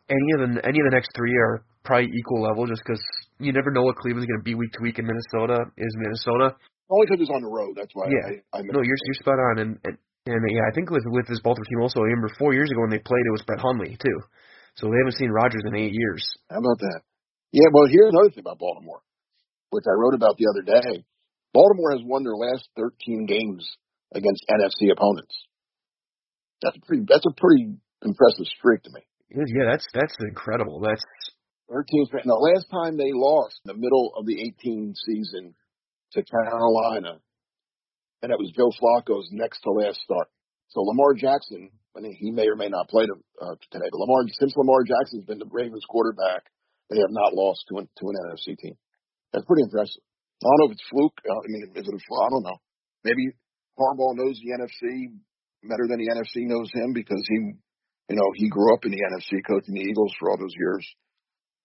any 0.10 0.30
of 0.36 0.40
the 0.40 0.66
any 0.66 0.80
of 0.80 0.86
the 0.88 0.96
next 0.96 1.12
three 1.16 1.36
are 1.36 1.64
probably 1.84 2.12
equal 2.16 2.42
level, 2.42 2.68
just 2.68 2.82
because 2.84 3.04
you 3.40 3.54
never 3.54 3.72
know 3.72 3.84
what 3.84 3.96
Cleveland's 3.98 4.28
going 4.28 4.40
to 4.40 4.48
be 4.48 4.56
week 4.56 4.72
to 4.74 4.82
week 4.82 5.00
in 5.00 5.06
Minnesota. 5.06 5.68
Is 5.78 5.94
Minnesota 6.00 6.56
only 6.90 7.06
because 7.08 7.22
it's 7.22 7.32
on 7.36 7.44
the 7.44 7.52
road? 7.52 7.76
That's 7.76 7.92
why. 7.94 8.08
Yeah. 8.08 8.40
I, 8.54 8.60
I 8.60 8.62
no, 8.64 8.80
you're 8.80 9.00
you're 9.06 9.20
spot 9.20 9.40
on, 9.40 9.60
and, 9.60 9.72
and 9.84 9.98
and 10.28 10.44
yeah, 10.52 10.68
I 10.68 10.74
think 10.76 10.92
with 10.92 11.04
with 11.08 11.28
this 11.28 11.40
Baltimore 11.40 11.66
team 11.66 11.82
also, 11.82 12.04
I 12.04 12.12
remember 12.12 12.32
four 12.38 12.54
years 12.54 12.70
ago 12.70 12.82
when 12.82 12.92
they 12.92 13.00
played, 13.00 13.26
it 13.26 13.32
was 13.32 13.44
Brett 13.48 13.60
Hundley 13.60 13.98
too. 13.98 14.20
So 14.76 14.88
they 14.88 15.00
haven't 15.00 15.18
seen 15.18 15.32
Rodgers 15.32 15.64
in 15.66 15.76
eight 15.76 15.94
years. 15.94 16.22
How 16.50 16.60
about 16.60 16.78
that? 16.80 17.02
Yeah. 17.52 17.72
Well, 17.74 17.88
here's 17.88 18.14
another 18.14 18.30
thing 18.30 18.46
about 18.46 18.60
Baltimore, 18.60 19.02
which 19.72 19.86
I 19.88 19.96
wrote 19.98 20.14
about 20.14 20.38
the 20.38 20.52
other 20.52 20.62
day. 20.62 21.06
Baltimore 21.54 21.98
has 21.98 22.04
won 22.06 22.24
their 22.24 22.38
last 22.38 22.70
13 22.78 23.26
games 23.26 23.66
against 24.14 24.46
NFC 24.52 24.92
opponents. 24.92 25.34
That's 26.62 26.78
a 26.78 26.86
pretty. 26.86 27.04
That's 27.08 27.26
a 27.26 27.34
pretty 27.34 27.74
impressive 28.04 28.46
streak 28.58 28.84
to 28.84 28.92
me. 28.94 29.02
Yeah, 29.30 29.66
that's 29.72 29.86
that's 29.94 30.16
incredible. 30.22 30.80
That's 30.80 31.04
13. 31.70 32.08
The 32.24 32.34
last 32.34 32.68
time 32.72 32.98
they 32.98 33.12
lost 33.14 33.60
in 33.66 33.76
the 33.76 33.80
middle 33.80 34.14
of 34.16 34.26
the 34.26 34.40
18 34.62 34.94
season 35.06 35.54
to 36.14 36.24
Carolina, 36.24 37.20
and 38.22 38.32
it 38.32 38.40
was 38.40 38.54
Joe 38.56 38.72
Flacco's 38.74 39.30
next 39.32 39.62
to 39.62 39.72
last 39.72 40.00
start. 40.02 40.28
So 40.70 40.82
Lamar 40.82 41.14
Jackson, 41.14 41.70
I 41.96 42.02
mean, 42.02 42.18
he 42.20 42.32
may 42.32 42.48
or 42.48 42.56
may 42.56 42.70
not 42.70 42.90
play 42.90 43.06
to, 43.06 43.16
uh, 43.42 43.56
today, 43.72 43.88
but 43.92 44.00
Lamar 44.00 44.26
since 44.32 44.54
Lamar 44.56 44.84
Jackson's 44.84 45.26
been 45.26 45.40
the 45.40 45.50
Ravens 45.50 45.86
quarterback, 45.88 46.44
they 46.90 47.00
have 47.00 47.14
not 47.14 47.34
lost 47.34 47.66
to 47.70 47.80
an, 47.80 47.90
to 48.00 48.04
an 48.10 48.16
NFC 48.32 48.58
team. 48.58 48.76
That's 49.34 49.46
pretty 49.46 49.64
impressive. 49.64 50.02
I 50.44 50.46
don't 50.46 50.60
know 50.60 50.70
if 50.70 50.78
it's 50.78 50.90
fluke. 50.92 51.18
Uh, 51.26 51.34
I 51.34 51.48
mean, 51.48 51.62
is 51.76 51.88
it 51.88 51.98
a 51.98 52.02
fluke? 52.04 52.26
I 52.26 52.30
don't 52.30 52.46
know. 52.46 52.60
Maybe 53.04 53.34
Harbaugh 53.80 54.18
knows 54.18 54.38
the 54.38 54.54
NFC 54.54 55.14
better 55.66 55.86
than 55.90 55.98
the 55.98 56.10
NFC 56.14 56.46
knows 56.46 56.70
him 56.74 56.94
because 56.94 57.24
he, 57.28 57.58
you 58.10 58.18
know, 58.18 58.30
he 58.36 58.50
grew 58.50 58.74
up 58.74 58.86
in 58.86 58.92
the 58.92 59.02
NFC 59.02 59.42
coaching 59.46 59.74
the 59.74 59.86
Eagles 59.86 60.14
for 60.20 60.30
all 60.32 60.38
those 60.38 60.56
years. 60.58 60.86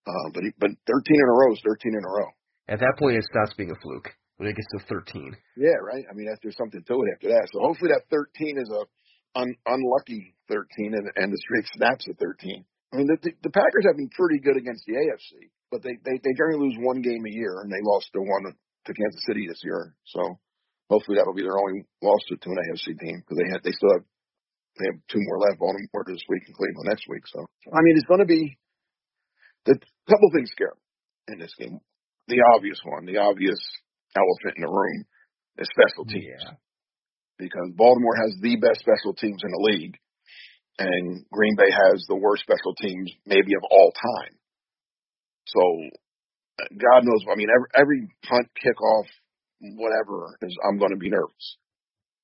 Uh, 0.07 0.29
but 0.35 0.43
he, 0.43 0.51
but 0.59 0.71
13 0.89 1.05
in 1.15 1.29
a 1.29 1.33
row 1.33 1.53
is 1.53 1.61
13 1.65 1.95
in 1.95 2.05
a 2.05 2.09
row. 2.09 2.31
At 2.69 2.81
that 2.81 2.97
point, 2.99 3.17
it 3.17 3.25
stops 3.25 3.55
being 3.57 3.71
a 3.71 3.81
fluke 3.81 4.11
when 4.37 4.49
it 4.49 4.57
gets 4.57 4.69
to 4.73 4.87
13. 4.89 5.37
Yeah, 5.57 5.79
right. 5.83 6.05
I 6.09 6.15
mean, 6.15 6.27
there's 6.43 6.57
something 6.57 6.83
to 6.83 6.95
it 7.03 7.13
after 7.15 7.29
that. 7.29 7.49
So 7.53 7.61
hopefully 7.61 7.93
that 7.93 8.09
13 8.11 8.59
is 8.59 8.71
a 8.71 8.83
un, 9.39 9.55
unlucky 9.67 10.35
13, 10.49 10.95
and, 10.95 11.07
and 11.17 11.33
the 11.33 11.41
streak 11.41 11.67
snaps 11.77 12.07
at 12.09 12.19
13. 12.19 12.65
I 12.93 12.97
mean, 12.97 13.09
the, 13.09 13.17
the, 13.23 13.33
the 13.49 13.55
Packers 13.55 13.89
have 13.89 13.97
been 13.97 14.13
pretty 14.13 14.39
good 14.45 14.61
against 14.61 14.85
the 14.85 15.01
AFC, 15.01 15.49
but 15.73 15.81
they, 15.81 15.97
they 16.05 16.21
they 16.21 16.37
generally 16.37 16.69
lose 16.69 16.77
one 16.85 17.01
game 17.01 17.25
a 17.25 17.33
year, 17.33 17.65
and 17.65 17.73
they 17.73 17.81
lost 17.81 18.13
the 18.13 18.21
one 18.21 18.53
to 18.53 18.93
Kansas 18.93 19.25
City 19.25 19.49
this 19.49 19.65
year. 19.65 19.97
So 20.05 20.21
hopefully 20.93 21.17
that'll 21.17 21.33
be 21.33 21.47
their 21.47 21.57
only 21.57 21.89
loss 22.05 22.21
to, 22.29 22.37
to 22.37 22.49
an 22.53 22.61
AFC 22.69 22.93
team 23.01 23.25
because 23.25 23.41
they 23.41 23.49
had 23.49 23.65
they 23.65 23.73
still 23.73 23.97
have 23.97 24.05
they 24.77 24.87
have 24.93 25.01
two 25.09 25.25
more 25.25 25.41
left, 25.41 25.61
Baltimore 25.61 26.05
this 26.05 26.25
week 26.29 26.45
and 26.49 26.57
Cleveland 26.57 26.89
next 26.89 27.09
week. 27.09 27.25
So 27.33 27.41
I 27.73 27.81
mean, 27.81 27.97
it's 27.97 28.09
going 28.09 28.25
to 28.25 28.29
be 28.29 28.61
the 29.65 29.81
couple 30.09 30.29
things 30.37 30.53
scare 30.53 30.77
in 31.29 31.41
this 31.41 31.55
game. 31.57 31.81
The 32.29 32.45
obvious 32.55 32.81
one, 32.85 33.09
the 33.09 33.19
obvious 33.19 33.61
elephant 34.17 34.57
in 34.57 34.63
the 34.63 34.73
room, 34.73 35.05
is 35.59 35.69
special 35.73 36.05
teams. 36.05 36.43
Yeah. 36.43 36.57
Because 37.39 37.75
Baltimore 37.75 38.17
has 38.17 38.37
the 38.41 38.57
best 38.57 38.81
special 38.81 39.15
teams 39.15 39.43
in 39.43 39.51
the 39.51 39.65
league, 39.67 39.97
and 40.79 41.25
Green 41.33 41.57
Bay 41.57 41.71
has 41.71 42.05
the 42.09 42.17
worst 42.17 42.45
special 42.45 42.75
teams 42.79 43.11
maybe 43.27 43.55
of 43.57 43.65
all 43.69 43.93
time. 43.93 44.35
So 45.47 45.63
uh, 46.61 46.71
God 46.79 47.03
knows. 47.03 47.23
I 47.27 47.35
mean, 47.35 47.49
every, 47.51 47.69
every 47.75 48.01
punt, 48.23 48.47
kickoff, 48.57 49.09
whatever 49.77 50.39
is 50.43 50.55
I'm 50.65 50.79
going 50.79 50.93
to 50.93 51.01
be 51.01 51.11
nervous. 51.11 51.59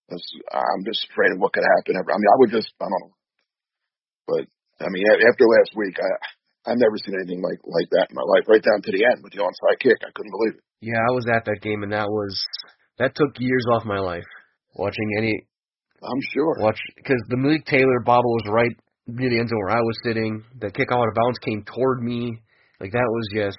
I'm 0.08 0.84
just 0.86 1.06
afraid 1.12 1.32
of 1.32 1.38
what 1.38 1.52
could 1.52 1.66
happen. 1.66 2.00
I 2.00 2.00
mean, 2.00 2.32
I 2.32 2.38
would 2.40 2.50
just 2.50 2.72
I 2.80 2.88
don't 2.88 2.96
know, 2.96 3.14
but 4.26 4.44
I 4.80 4.88
mean, 4.88 5.04
after 5.04 5.44
last 5.44 5.76
week, 5.76 5.98
I 6.00 6.10
I've 6.66 6.78
never 6.78 6.98
seen 6.98 7.14
anything 7.14 7.42
like 7.42 7.60
like 7.64 7.88
that 7.92 8.08
in 8.10 8.16
my 8.16 8.26
life. 8.26 8.44
Right 8.48 8.62
down 8.62 8.82
to 8.82 8.92
the 8.92 9.04
end 9.04 9.22
with 9.22 9.32
the 9.32 9.42
onside 9.42 9.78
kick, 9.80 9.98
I 10.02 10.10
couldn't 10.14 10.32
believe 10.32 10.54
it. 10.58 10.64
Yeah, 10.80 10.98
I 10.98 11.12
was 11.14 11.26
at 11.30 11.44
that 11.46 11.62
game, 11.62 11.82
and 11.82 11.92
that 11.92 12.08
was 12.08 12.34
that 12.98 13.14
took 13.14 13.38
years 13.38 13.64
off 13.72 13.84
my 13.84 13.98
life 13.98 14.26
watching 14.74 15.08
any. 15.18 15.34
I'm 16.02 16.22
sure. 16.32 16.54
Watch 16.60 16.78
because 16.96 17.20
the 17.28 17.36
Malik 17.36 17.66
Taylor 17.66 18.00
bobble 18.04 18.30
was 18.30 18.46
right 18.50 18.74
near 19.06 19.30
the 19.30 19.38
end 19.38 19.48
zone 19.48 19.58
where 19.66 19.76
I 19.76 19.82
was 19.82 19.98
sitting. 20.04 20.44
The 20.60 20.70
kick 20.70 20.88
out 20.92 21.08
of 21.08 21.14
bounds 21.14 21.38
came 21.38 21.64
toward 21.64 22.02
me. 22.02 22.38
Like 22.80 22.92
that 22.92 23.08
was 23.08 23.26
just 23.34 23.58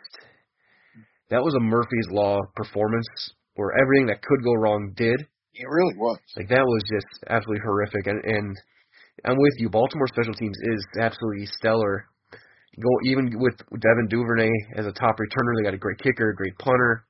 that 1.30 1.44
was 1.44 1.54
a 1.56 1.60
Murphy's 1.60 2.10
Law 2.12 2.40
performance 2.56 3.08
where 3.56 3.76
everything 3.82 4.08
that 4.08 4.22
could 4.22 4.44
go 4.44 4.54
wrong 4.54 4.94
did. 4.96 5.20
It 5.54 5.68
really 5.68 5.96
was. 5.98 6.20
Like 6.38 6.48
that 6.50 6.64
was 6.64 6.84
just 6.88 7.24
absolutely 7.28 7.64
horrific, 7.64 8.08
and 8.08 8.24
and 8.24 8.56
I'm 9.26 9.38
with 9.38 9.54
you. 9.58 9.70
Baltimore 9.70 10.08
special 10.08 10.34
teams 10.34 10.58
is 10.64 10.86
absolutely 11.02 11.48
stellar. 11.60 12.08
Go 12.78 12.90
even 13.06 13.34
with 13.40 13.58
Devin 13.58 14.08
Duvernay 14.10 14.52
as 14.78 14.86
a 14.86 14.94
top 14.94 15.18
returner. 15.18 15.58
They 15.58 15.64
got 15.64 15.74
a 15.74 15.82
great 15.82 16.00
kicker, 16.00 16.30
a 16.30 16.36
great 16.36 16.58
punter. 16.60 17.06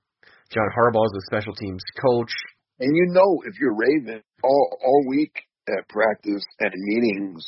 John 0.50 0.70
Harbaugh 0.74 1.06
is 1.06 1.14
the 1.14 1.28
special 1.28 1.54
teams 1.54 1.84
coach. 2.02 2.32
And 2.80 2.96
you 2.96 3.12
know, 3.12 3.44
if 3.46 3.60
you're 3.60 3.76
Raven 3.76 4.24
all 4.44 4.78
all 4.82 5.06
week 5.08 5.36
at 5.68 5.88
practice 5.90 6.44
and 6.60 6.74
in 6.74 6.82
meetings, 6.82 7.44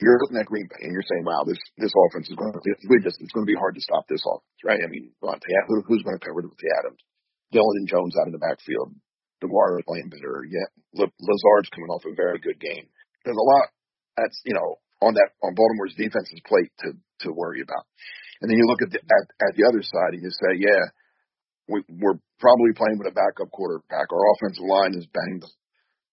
you're 0.00 0.18
looking 0.22 0.38
at 0.38 0.46
Green 0.46 0.66
Bay 0.70 0.86
and 0.86 0.92
you're 0.92 1.06
saying, 1.10 1.24
"Wow, 1.26 1.44
this 1.44 1.58
this 1.76 1.92
offense 1.92 2.30
is 2.30 2.36
going 2.36 2.54
to 2.54 2.62
be 2.62 3.02
just 3.02 3.20
it's 3.20 3.32
going 3.32 3.46
to 3.46 3.52
be 3.52 3.58
hard 3.58 3.74
to 3.74 3.82
stop 3.82 4.06
this 4.08 4.24
offense, 4.24 4.60
right?" 4.64 4.80
I 4.80 4.88
mean, 4.88 5.10
who, 5.20 5.82
who's 5.86 6.02
going 6.02 6.18
to 6.18 6.24
cover 6.24 6.40
with 6.42 6.56
the 6.56 6.74
Adams? 6.80 7.02
Dillon 7.52 7.82
and 7.82 7.88
Jones 7.88 8.14
out 8.18 8.26
in 8.26 8.32
the 8.32 8.42
backfield. 8.42 8.94
Deguara 9.42 9.84
playing 9.84 10.08
better. 10.08 10.46
Yeah, 10.48 10.66
Lazard's 10.94 11.70
coming 11.74 11.90
off 11.90 12.06
a 12.06 12.14
very 12.14 12.38
good 12.38 12.58
game. 12.58 12.86
There's 13.24 13.36
a 13.36 13.48
lot 13.58 13.68
that's 14.16 14.40
you 14.46 14.54
know 14.54 14.78
on 15.04 15.14
that 15.14 15.36
on 15.44 15.52
Baltimore's 15.52 15.94
defense's 16.00 16.40
plate 16.48 16.72
to 16.80 16.96
to 17.28 17.28
worry 17.32 17.60
about. 17.60 17.84
And 18.40 18.50
then 18.50 18.56
you 18.56 18.66
look 18.66 18.80
at 18.80 18.90
the 18.90 19.00
at, 19.00 19.24
at 19.44 19.52
the 19.56 19.68
other 19.68 19.84
side 19.84 20.16
and 20.16 20.24
you 20.24 20.32
say, 20.32 20.52
yeah, 20.58 20.84
we, 21.68 21.84
we're 21.88 22.20
probably 22.40 22.72
playing 22.76 22.98
with 22.98 23.12
a 23.12 23.16
backup 23.16 23.52
quarterback. 23.52 24.08
Our 24.12 24.24
offensive 24.36 24.64
line 24.64 24.96
is 24.96 25.08
banged. 25.08 25.44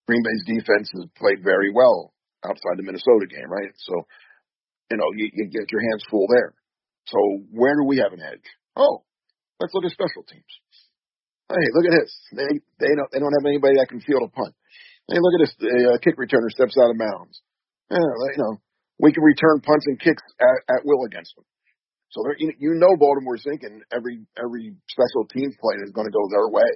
Green 0.07 0.23
Bay's 0.23 0.45
defense 0.47 0.91
has 0.95 1.07
played 1.15 1.43
very 1.43 1.71
well 1.71 2.13
outside 2.43 2.75
the 2.75 2.87
Minnesota 2.87 3.27
game, 3.27 3.47
right? 3.47 3.71
So, 3.77 3.93
you 4.89 4.97
know, 4.97 5.07
you, 5.15 5.29
you 5.31 5.45
get 5.47 5.71
your 5.71 5.83
hands 5.91 6.03
full 6.09 6.27
there. 6.27 6.53
So 7.07 7.17
where 7.51 7.75
do 7.75 7.83
we 7.85 7.97
have 7.99 8.13
an 8.13 8.21
edge? 8.21 8.45
Oh, 8.75 9.03
let's 9.59 9.73
look 9.73 9.85
at 9.85 9.91
special 9.91 10.23
teams. 10.23 10.53
Hey, 11.51 11.67
look 11.75 11.85
at 11.91 11.95
this. 11.99 12.11
They 12.31 12.51
they 12.79 12.91
don't 12.95 13.11
they 13.11 13.19
don't 13.19 13.35
have 13.35 13.47
anybody 13.47 13.75
that 13.75 13.91
can 13.91 13.99
field 13.99 14.23
a 14.23 14.31
punt. 14.31 14.55
Hey, 15.11 15.19
look 15.19 15.35
at 15.35 15.43
this. 15.43 15.55
The 15.59 15.73
uh, 15.91 15.97
kick 15.99 16.15
returner 16.15 16.47
steps 16.47 16.79
out 16.79 16.91
of 16.91 16.97
bounds. 16.97 17.41
Yeah, 17.91 17.99
you 17.99 18.39
know, 18.39 18.55
we 19.01 19.11
can 19.11 19.25
return 19.25 19.65
punts 19.65 19.89
and 19.89 19.99
kicks 19.99 20.21
at, 20.39 20.77
at 20.77 20.85
will 20.85 21.09
against 21.09 21.33
them. 21.35 21.45
So 22.13 22.21
you, 22.37 22.53
you 22.59 22.71
know 22.77 22.93
Baltimore's 22.99 23.43
thinking 23.43 23.81
every 23.89 24.21
every 24.37 24.77
special 24.85 25.25
teams 25.31 25.57
play 25.57 25.81
is 25.81 25.95
going 25.95 26.05
to 26.05 26.13
go 26.13 26.21
their 26.29 26.47
way, 26.51 26.71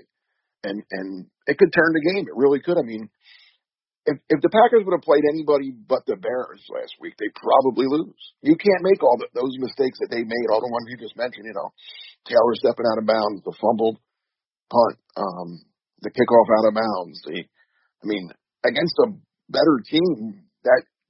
and 0.65 0.81
and 0.91 1.29
it 1.45 1.59
could 1.59 1.71
turn 1.71 1.91
the 1.93 2.07
game. 2.15 2.25
It 2.25 2.39
really 2.39 2.63
could. 2.63 2.79
I 2.79 2.87
mean, 2.87 3.11
if 4.07 4.17
if 4.31 4.39
the 4.39 4.49
Packers 4.49 4.87
would 4.87 4.95
have 4.95 5.05
played 5.05 5.27
anybody 5.27 5.75
but 5.75 6.07
the 6.07 6.15
Bears 6.15 6.63
last 6.71 6.95
week, 7.03 7.19
they 7.19 7.29
probably 7.35 7.85
lose. 7.85 8.21
You 8.41 8.55
can't 8.55 8.87
make 8.87 9.03
all 9.03 9.19
the, 9.19 9.27
those 9.35 9.53
mistakes 9.59 9.99
that 9.99 10.09
they 10.09 10.23
made, 10.23 10.47
all 10.49 10.63
the 10.63 10.71
ones 10.71 10.87
you 10.87 10.97
just 10.97 11.19
mentioned. 11.19 11.45
You 11.45 11.53
know, 11.53 11.69
Taylor 12.25 12.55
stepping 12.55 12.87
out 12.87 13.03
of 13.03 13.05
bounds, 13.05 13.43
the 13.43 13.53
fumbled 13.59 13.99
punt, 14.71 14.97
um, 15.19 15.61
the 15.99 16.15
kickoff 16.15 16.47
out 16.47 16.69
of 16.71 16.79
bounds. 16.79 17.19
The, 17.27 17.43
I 17.43 18.05
mean, 18.07 18.31
against 18.63 18.95
a 19.03 19.11
better 19.51 19.83
team, 19.83 20.47
that 20.63 20.87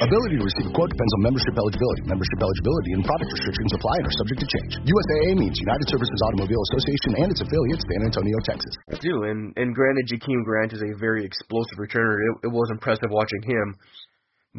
Ability 0.00 0.40
to 0.40 0.46
receive 0.48 0.64
a 0.64 0.72
quote 0.72 0.88
depends 0.88 1.12
on 1.12 1.28
membership 1.28 1.52
eligibility. 1.60 2.08
Membership 2.08 2.40
eligibility 2.40 2.90
and 2.96 3.04
product 3.04 3.28
restrictions 3.36 3.68
apply 3.76 4.00
and 4.00 4.08
are 4.08 4.16
subject 4.16 4.40
to 4.40 4.48
change. 4.48 4.72
USAA 4.80 5.36
means 5.36 5.60
United 5.60 5.92
Services 5.92 6.18
Automobile 6.24 6.62
Association 6.72 7.20
and 7.20 7.28
its 7.28 7.44
affiliates, 7.44 7.84
San 7.84 8.08
Antonio, 8.08 8.36
Texas. 8.48 8.72
I 8.88 8.96
do, 8.96 9.28
and 9.28 9.52
and 9.60 9.76
granted, 9.76 10.08
Jakeem 10.08 10.40
Grant 10.48 10.72
is 10.72 10.80
a 10.80 10.96
very 10.96 11.20
explosive 11.28 11.76
returner. 11.76 12.16
It, 12.16 12.48
it 12.48 12.52
was 12.52 12.72
impressive 12.72 13.12
watching 13.12 13.44
him. 13.44 13.76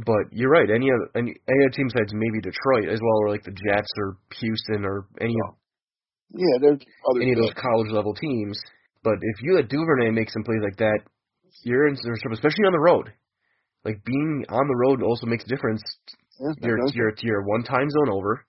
But 0.06 0.30
you're 0.30 0.54
right. 0.54 0.70
Any 0.70 0.94
other 0.94 1.10
any, 1.18 1.34
any 1.50 1.60
other 1.66 1.74
team 1.74 1.90
besides 1.90 2.14
maybe 2.14 2.38
Detroit 2.46 2.94
as 2.94 3.02
well, 3.02 3.18
or 3.26 3.34
like 3.34 3.42
the 3.42 3.58
Jets 3.58 3.90
or 3.98 4.22
Houston 4.46 4.86
or 4.86 5.10
any 5.20 5.34
of 5.34 5.58
yeah, 6.38 6.56
there's 6.62 6.80
other 7.10 7.22
any 7.22 7.34
of 7.34 7.42
those 7.42 7.58
college 7.58 7.90
level 7.90 8.14
teams. 8.14 8.62
But 9.04 9.18
if 9.20 9.42
you 9.42 9.58
let 9.58 9.70
Duvernay 9.74 10.12
make 10.12 10.30
some 10.30 10.44
plays 10.44 10.62
like 10.62 10.78
that, 10.78 11.02
you're 11.64 11.88
in 11.90 11.98
some 11.98 12.14
trouble, 12.22 12.38
especially 12.38 12.70
on 12.70 12.78
the 12.78 12.80
road. 12.80 13.12
Like 13.84 14.04
being 14.06 14.46
on 14.50 14.68
the 14.68 14.78
road 14.78 15.02
also 15.02 15.26
makes 15.26 15.44
a 15.46 15.48
difference. 15.48 15.82
Yeah, 16.40 16.54
you're 16.62 16.80
you're 16.94 17.14
you're 17.22 17.44
one 17.46 17.64
time 17.64 17.90
zone 17.90 18.10
over. 18.10 18.46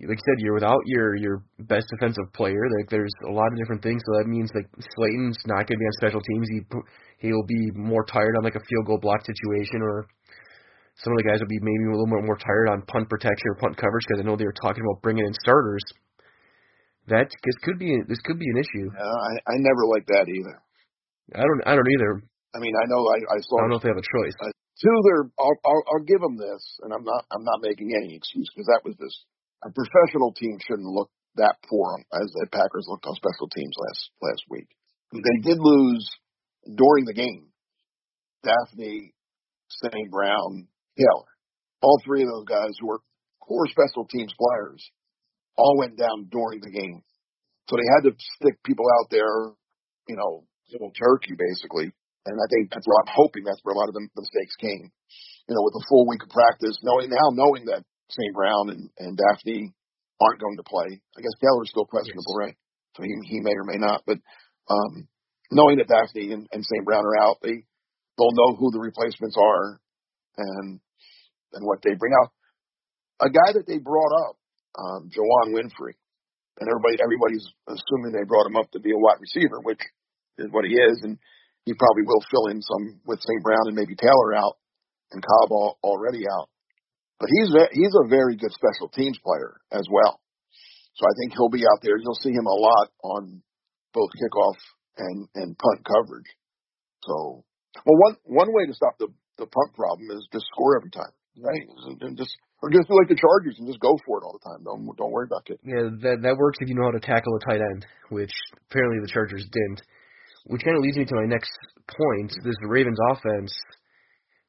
Like 0.00 0.18
I 0.18 0.22
said, 0.22 0.38
you're 0.38 0.54
without 0.54 0.80
your 0.86 1.16
your 1.16 1.42
best 1.58 1.86
defensive 1.90 2.32
player. 2.34 2.60
Like 2.78 2.90
there's 2.90 3.12
a 3.26 3.32
lot 3.32 3.50
of 3.50 3.58
different 3.58 3.82
things. 3.82 4.02
So 4.06 4.18
that 4.18 4.28
means 4.28 4.50
like 4.54 4.68
Slaton's 4.94 5.38
not 5.46 5.66
going 5.66 5.78
to 5.78 5.82
be 5.82 5.86
on 5.86 5.98
special 5.98 6.20
teams. 6.20 6.46
He 6.50 6.60
he'll 7.26 7.46
be 7.46 7.70
more 7.74 8.04
tired 8.04 8.36
on 8.36 8.44
like 8.44 8.54
a 8.54 8.62
field 8.68 8.86
goal 8.86 8.98
block 9.00 9.24
situation, 9.26 9.82
or 9.82 10.06
some 11.02 11.12
of 11.12 11.18
the 11.18 11.26
guys 11.26 11.40
will 11.40 11.50
be 11.50 11.58
maybe 11.58 11.88
a 11.88 11.90
little 11.90 12.06
more 12.06 12.22
more 12.22 12.38
tired 12.38 12.68
on 12.70 12.82
punt 12.86 13.08
protection 13.10 13.48
or 13.50 13.56
punt 13.58 13.76
coverage 13.76 14.04
because 14.06 14.22
I 14.22 14.26
know 14.26 14.36
they 14.36 14.46
were 14.46 14.62
talking 14.62 14.84
about 14.84 15.02
bringing 15.02 15.26
in 15.26 15.34
starters. 15.34 15.82
That 17.08 17.26
this 17.42 17.56
could 17.64 17.78
be 17.78 17.98
this 18.06 18.20
could 18.22 18.38
be 18.38 18.50
an 18.54 18.58
issue. 18.58 18.86
Yeah, 18.92 19.02
I 19.02 19.32
I 19.50 19.54
never 19.58 19.82
like 19.88 20.06
that 20.14 20.28
either. 20.28 20.62
I 21.34 21.42
don't 21.42 21.62
I 21.66 21.74
don't 21.74 21.90
either. 21.90 22.22
I 22.54 22.58
mean, 22.58 22.72
I 22.72 22.86
know 22.88 23.04
I, 23.04 23.18
I 23.36 23.38
saw. 23.44 23.58
I 23.58 23.60
don't 23.62 23.70
know 23.70 23.80
if 23.80 23.84
they 23.84 23.92
have 23.92 24.00
a 24.00 24.12
choice. 24.14 24.36
Uh, 24.40 24.48
to 24.48 24.90
their, 25.04 25.26
I'll, 25.38 25.58
I'll, 25.66 25.84
I'll 25.90 26.06
give 26.06 26.20
them 26.22 26.38
this, 26.38 26.62
and 26.86 26.94
I'm 26.94 27.02
not, 27.02 27.26
I'm 27.34 27.42
not 27.42 27.60
making 27.60 27.90
any 27.98 28.14
excuse 28.14 28.48
because 28.54 28.70
that 28.70 28.86
was 28.86 28.94
this. 28.96 29.14
A 29.66 29.70
professional 29.74 30.32
team 30.32 30.56
shouldn't 30.62 30.86
look 30.86 31.10
that 31.34 31.58
poor 31.68 31.98
as 32.14 32.30
the 32.30 32.46
Packers 32.52 32.86
looked 32.86 33.06
on 33.06 33.14
special 33.18 33.50
teams 33.50 33.74
last 33.74 34.10
last 34.22 34.42
week. 34.48 34.68
They 35.12 35.38
did 35.42 35.58
lose 35.58 36.06
during 36.64 37.04
the 37.06 37.14
game. 37.14 37.48
Dafney, 38.44 39.10
St. 39.68 40.10
Brown, 40.10 40.68
Taylor, 40.96 41.26
all 41.82 42.00
three 42.04 42.22
of 42.22 42.28
those 42.28 42.46
guys 42.46 42.70
who 42.80 42.86
were 42.86 43.00
core 43.40 43.66
special 43.66 44.06
teams 44.06 44.32
players, 44.38 44.84
all 45.56 45.76
went 45.76 45.98
down 45.98 46.28
during 46.30 46.60
the 46.60 46.70
game. 46.70 47.02
So 47.68 47.76
they 47.76 47.88
had 47.96 48.08
to 48.08 48.16
stick 48.36 48.62
people 48.64 48.86
out 49.00 49.10
there, 49.10 49.52
you 50.06 50.16
know, 50.16 50.44
little 50.70 50.92
turkey 50.92 51.34
basically 51.36 51.90
and 52.26 52.36
I 52.36 52.46
think 52.50 52.70
that's 52.70 52.86
where 52.86 52.98
I'm 53.02 53.14
hoping 53.14 53.44
that's 53.44 53.62
where 53.62 53.74
a 53.74 53.78
lot 53.78 53.88
of 53.88 53.94
the, 53.94 54.02
the 54.14 54.24
mistakes 54.24 54.56
came. 54.58 54.90
You 55.48 55.56
know, 55.56 55.64
with 55.64 55.80
a 55.80 55.88
full 55.88 56.04
week 56.06 56.22
of 56.22 56.28
practice, 56.28 56.76
knowing 56.84 57.08
now, 57.08 57.32
knowing 57.32 57.64
that 57.72 57.84
St. 58.10 58.34
Brown 58.34 58.68
and, 58.68 58.90
and 58.98 59.16
Dafney 59.16 59.72
aren't 60.20 60.40
going 60.40 60.58
to 60.58 60.66
play. 60.66 61.00
I 61.16 61.20
guess 61.20 61.36
Taylor's 61.40 61.70
still 61.70 61.88
questionable, 61.88 62.36
yes. 62.36 62.52
right? 62.52 62.56
So 62.96 63.02
he, 63.02 63.12
he 63.24 63.40
may 63.40 63.56
or 63.56 63.64
may 63.64 63.80
not. 63.80 64.02
But 64.04 64.18
um, 64.68 65.08
knowing 65.50 65.78
that 65.78 65.88
Dafney 65.88 66.32
and, 66.32 66.48
and 66.52 66.64
St. 66.64 66.84
Brown 66.84 67.06
are 67.06 67.16
out, 67.16 67.38
they, 67.42 67.64
they'll 68.18 68.36
know 68.36 68.56
who 68.58 68.70
the 68.72 68.80
replacements 68.80 69.36
are 69.38 69.80
and 70.36 70.80
and 71.52 71.64
what 71.64 71.80
they 71.82 71.94
bring 71.94 72.12
out. 72.12 72.30
A 73.20 73.30
guy 73.30 73.52
that 73.54 73.66
they 73.66 73.78
brought 73.78 74.12
up, 74.28 74.36
um, 74.78 75.10
Juwann 75.10 75.54
Winfree, 75.54 75.96
and 76.60 76.68
everybody 76.68 77.00
everybody's 77.02 77.46
assuming 77.66 78.12
they 78.12 78.26
brought 78.26 78.46
him 78.46 78.56
up 78.56 78.70
to 78.72 78.80
be 78.80 78.92
a 78.92 78.98
wide 78.98 79.20
receiver, 79.20 79.60
which 79.62 79.80
is 80.38 80.50
what 80.50 80.64
he 80.64 80.74
is. 80.74 81.00
And 81.02 81.18
he 81.68 81.76
probably 81.76 82.08
will 82.08 82.24
fill 82.32 82.48
in 82.48 82.64
some 82.64 82.96
with 83.04 83.20
St. 83.20 83.44
Brown 83.44 83.68
and 83.68 83.76
maybe 83.76 83.92
Taylor 83.92 84.32
out 84.32 84.56
and 85.12 85.20
Cobb 85.20 85.52
all, 85.52 85.76
already 85.84 86.24
out. 86.24 86.48
But 87.20 87.28
he's 87.28 87.52
he's 87.76 87.92
a 87.92 88.08
very 88.08 88.36
good 88.40 88.52
special 88.56 88.88
teams 88.88 89.18
player 89.20 89.60
as 89.68 89.84
well. 89.90 90.16
So 90.96 91.04
I 91.04 91.12
think 91.20 91.36
he'll 91.36 91.52
be 91.52 91.66
out 91.68 91.82
there. 91.82 91.98
You'll 92.00 92.22
see 92.24 92.32
him 92.32 92.46
a 92.46 92.56
lot 92.56 92.88
on 93.04 93.42
both 93.92 94.08
kickoff 94.16 94.56
and 94.96 95.28
and 95.34 95.58
punt 95.58 95.84
coverage. 95.84 96.30
So, 97.04 97.44
well, 97.84 97.98
one 98.00 98.16
one 98.24 98.50
way 98.54 98.64
to 98.66 98.74
stop 98.74 98.96
the 98.98 99.08
the 99.36 99.46
punt 99.46 99.74
problem 99.74 100.08
is 100.10 100.26
just 100.32 100.46
score 100.54 100.78
every 100.78 100.90
time, 100.90 101.12
right? 101.38 101.66
And 101.86 102.02
uh, 102.02 102.14
just 102.16 102.32
or 102.62 102.70
just 102.70 102.88
do 102.88 102.94
like 102.94 103.10
the 103.10 103.18
Chargers 103.18 103.58
and 103.58 103.66
just 103.66 103.78
go 103.78 103.94
for 104.06 104.18
it 104.18 104.24
all 104.26 104.38
the 104.38 104.46
time. 104.46 104.62
Don't 104.62 104.86
don't 104.96 105.12
worry 105.12 105.26
about 105.26 105.46
it. 105.50 105.58
Yeah, 105.62 105.90
that 106.02 106.22
that 106.22 106.36
works 106.38 106.58
if 106.60 106.68
you 106.68 106.74
know 106.74 106.90
how 106.90 106.98
to 106.98 107.02
tackle 107.02 107.34
a 107.34 107.42
tight 107.46 107.62
end, 107.62 107.86
which 108.10 108.34
apparently 108.70 108.98
the 109.02 109.10
Chargers 109.10 109.46
didn't. 109.50 109.82
Which 110.48 110.64
kind 110.64 110.76
of 110.76 110.82
leads 110.82 110.96
me 110.96 111.04
to 111.04 111.20
my 111.20 111.28
next 111.28 111.52
point. 111.86 112.32
This 112.42 112.56
Ravens 112.64 112.98
offense. 113.12 113.52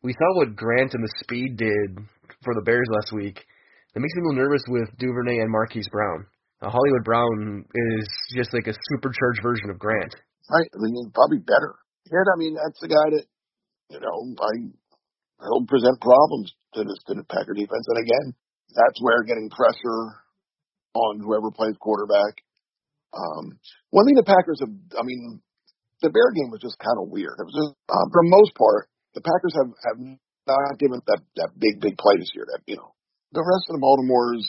We 0.01 0.13
saw 0.13 0.27
what 0.39 0.55
Grant 0.55 0.95
and 0.95 1.03
the 1.03 1.13
speed 1.23 1.57
did 1.57 1.99
for 2.43 2.55
the 2.55 2.63
Bears 2.63 2.87
last 2.89 3.11
week. 3.11 3.43
That 3.93 3.99
makes 3.99 4.15
me 4.15 4.23
a 4.23 4.25
little 4.31 4.43
nervous 4.43 4.63
with 4.67 4.87
Duvernay 4.97 5.43
and 5.43 5.51
Marquise 5.51 5.89
Brown. 5.91 6.25
Uh, 6.61 6.69
Hollywood 6.71 7.03
Brown 7.03 7.65
is 7.67 8.07
just 8.31 8.53
like 8.53 8.67
a 8.67 8.77
supercharged 8.91 9.43
version 9.43 9.69
of 9.69 9.79
Grant. 9.79 10.15
Right. 10.49 10.69
I 10.71 10.77
mean, 10.79 11.11
probably 11.13 11.39
better. 11.39 11.75
Yeah, 12.07 12.25
I 12.25 12.37
mean, 12.39 12.55
that's 12.55 12.79
the 12.79 12.89
guy 12.89 13.07
that, 13.19 13.25
you 13.91 13.99
know, 13.99 14.17
I 14.39 14.71
he'll 15.43 15.67
present 15.67 15.99
problems 16.01 16.51
to 16.75 16.83
this 16.83 16.99
to 17.07 17.13
the 17.15 17.23
Packer 17.27 17.53
defense. 17.53 17.85
And 17.87 17.99
again, 17.99 18.27
that's 18.71 18.99
where 19.01 19.23
getting 19.23 19.49
pressure 19.49 20.19
on 20.93 21.19
whoever 21.19 21.51
plays 21.51 21.75
quarterback. 21.79 22.39
Um, 23.13 23.59
one 23.89 24.05
thing 24.05 24.15
the 24.15 24.27
Packers 24.27 24.59
have, 24.61 24.73
I 24.99 25.03
mean, 25.03 25.41
the 26.01 26.13
Bear 26.13 26.31
game 26.31 26.51
was 26.51 26.63
just 26.63 26.79
kind 26.79 26.97
of 26.99 27.11
weird. 27.11 27.35
It 27.39 27.47
was 27.47 27.57
just, 27.57 27.73
um, 27.91 28.07
for 28.11 28.21
the 28.23 28.31
most 28.31 28.55
part, 28.55 28.87
the 29.13 29.23
Packers 29.23 29.55
have 29.57 29.71
have 29.89 29.99
not 29.99 30.79
given 30.79 31.01
that 31.05 31.21
that 31.35 31.51
big 31.57 31.79
big 31.81 31.99
play 31.99 32.15
this 32.17 32.31
year. 32.33 32.47
That 32.47 32.63
you 32.65 32.79
know, 32.79 32.95
the 33.35 33.43
rest 33.43 33.67
of 33.69 33.77
the 33.77 33.83
Baltimore's, 33.83 34.45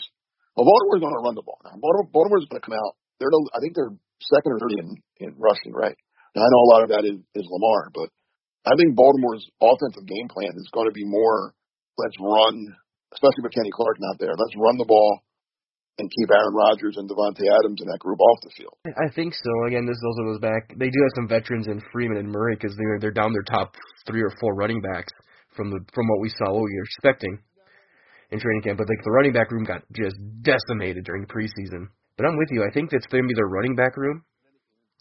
well, 0.55 0.67
Baltimore's 0.67 1.03
going 1.03 1.17
to 1.17 1.25
run 1.25 1.35
the 1.35 1.45
ball 1.45 1.59
now. 1.65 1.75
Baltimore, 1.77 2.09
Baltimore's 2.09 2.47
going 2.47 2.61
to 2.61 2.65
come 2.65 2.77
out. 2.77 2.95
They're, 3.19 3.29
the, 3.29 3.41
I 3.53 3.59
think 3.61 3.77
they're 3.77 3.93
second 4.21 4.55
or 4.55 4.59
third 4.61 4.73
in 4.79 4.87
in 5.21 5.29
rushing, 5.37 5.73
right? 5.73 5.97
Now 6.33 6.45
I 6.45 6.49
know 6.49 6.63
a 6.63 6.71
lot 6.71 6.83
of 6.87 6.89
that 6.95 7.03
is, 7.03 7.19
is 7.35 7.45
Lamar, 7.49 7.91
but 7.91 8.09
I 8.65 8.77
think 8.77 8.95
Baltimore's 8.95 9.45
offensive 9.59 10.07
game 10.07 10.29
plan 10.29 10.53
is 10.55 10.69
going 10.71 10.87
to 10.87 10.95
be 10.95 11.05
more 11.05 11.53
let's 11.97 12.17
run, 12.17 12.55
especially 13.13 13.43
with 13.43 13.53
Kenny 13.53 13.73
Clark 13.73 13.97
not 13.99 14.17
there. 14.17 14.33
Let's 14.33 14.55
run 14.57 14.77
the 14.77 14.87
ball 14.87 15.19
and 16.01 16.09
keep 16.09 16.33
Aaron 16.33 16.57
Rodgers 16.57 16.97
and 16.97 17.05
Davante 17.05 17.45
Adams 17.45 17.79
and 17.79 17.89
that 17.93 18.01
group 18.01 18.19
off 18.19 18.39
the 18.41 18.49
field. 18.57 18.73
I 18.97 19.13
think 19.13 19.37
so. 19.37 19.53
Again, 19.69 19.85
this 19.85 20.01
also 20.01 20.33
goes 20.33 20.41
back. 20.41 20.73
They 20.73 20.89
do 20.89 20.99
have 21.05 21.15
some 21.15 21.29
veterans 21.29 21.69
in 21.69 21.79
Freeman 21.93 22.17
and 22.17 22.29
Murray 22.29 22.57
because 22.57 22.75
they're 22.75 22.97
they're 22.99 23.15
down 23.15 23.31
their 23.31 23.45
top 23.45 23.77
three 24.09 24.21
or 24.21 24.33
four 24.41 24.57
running 24.57 24.81
backs 24.81 25.13
from 25.55 25.69
the 25.69 25.79
from 25.93 26.09
what 26.09 26.19
we 26.19 26.29
saw, 26.33 26.49
what 26.49 26.65
we 26.65 26.73
were 26.73 26.89
expecting 26.89 27.37
in 28.31 28.39
training 28.41 28.63
camp. 28.65 28.77
But 28.81 28.89
like 28.89 29.03
the 29.05 29.11
running 29.11 29.33
back 29.33 29.51
room 29.51 29.63
got 29.63 29.85
just 29.93 30.17
decimated 30.41 31.05
during 31.05 31.29
preseason. 31.29 31.93
But 32.17 32.25
I'm 32.25 32.37
with 32.37 32.49
you. 32.51 32.65
I 32.65 32.73
think 32.73 32.89
that's 32.89 33.07
going 33.07 33.23
to 33.23 33.27
be 33.27 33.37
their 33.37 33.47
running 33.47 33.75
back 33.75 33.95
room 33.95 34.25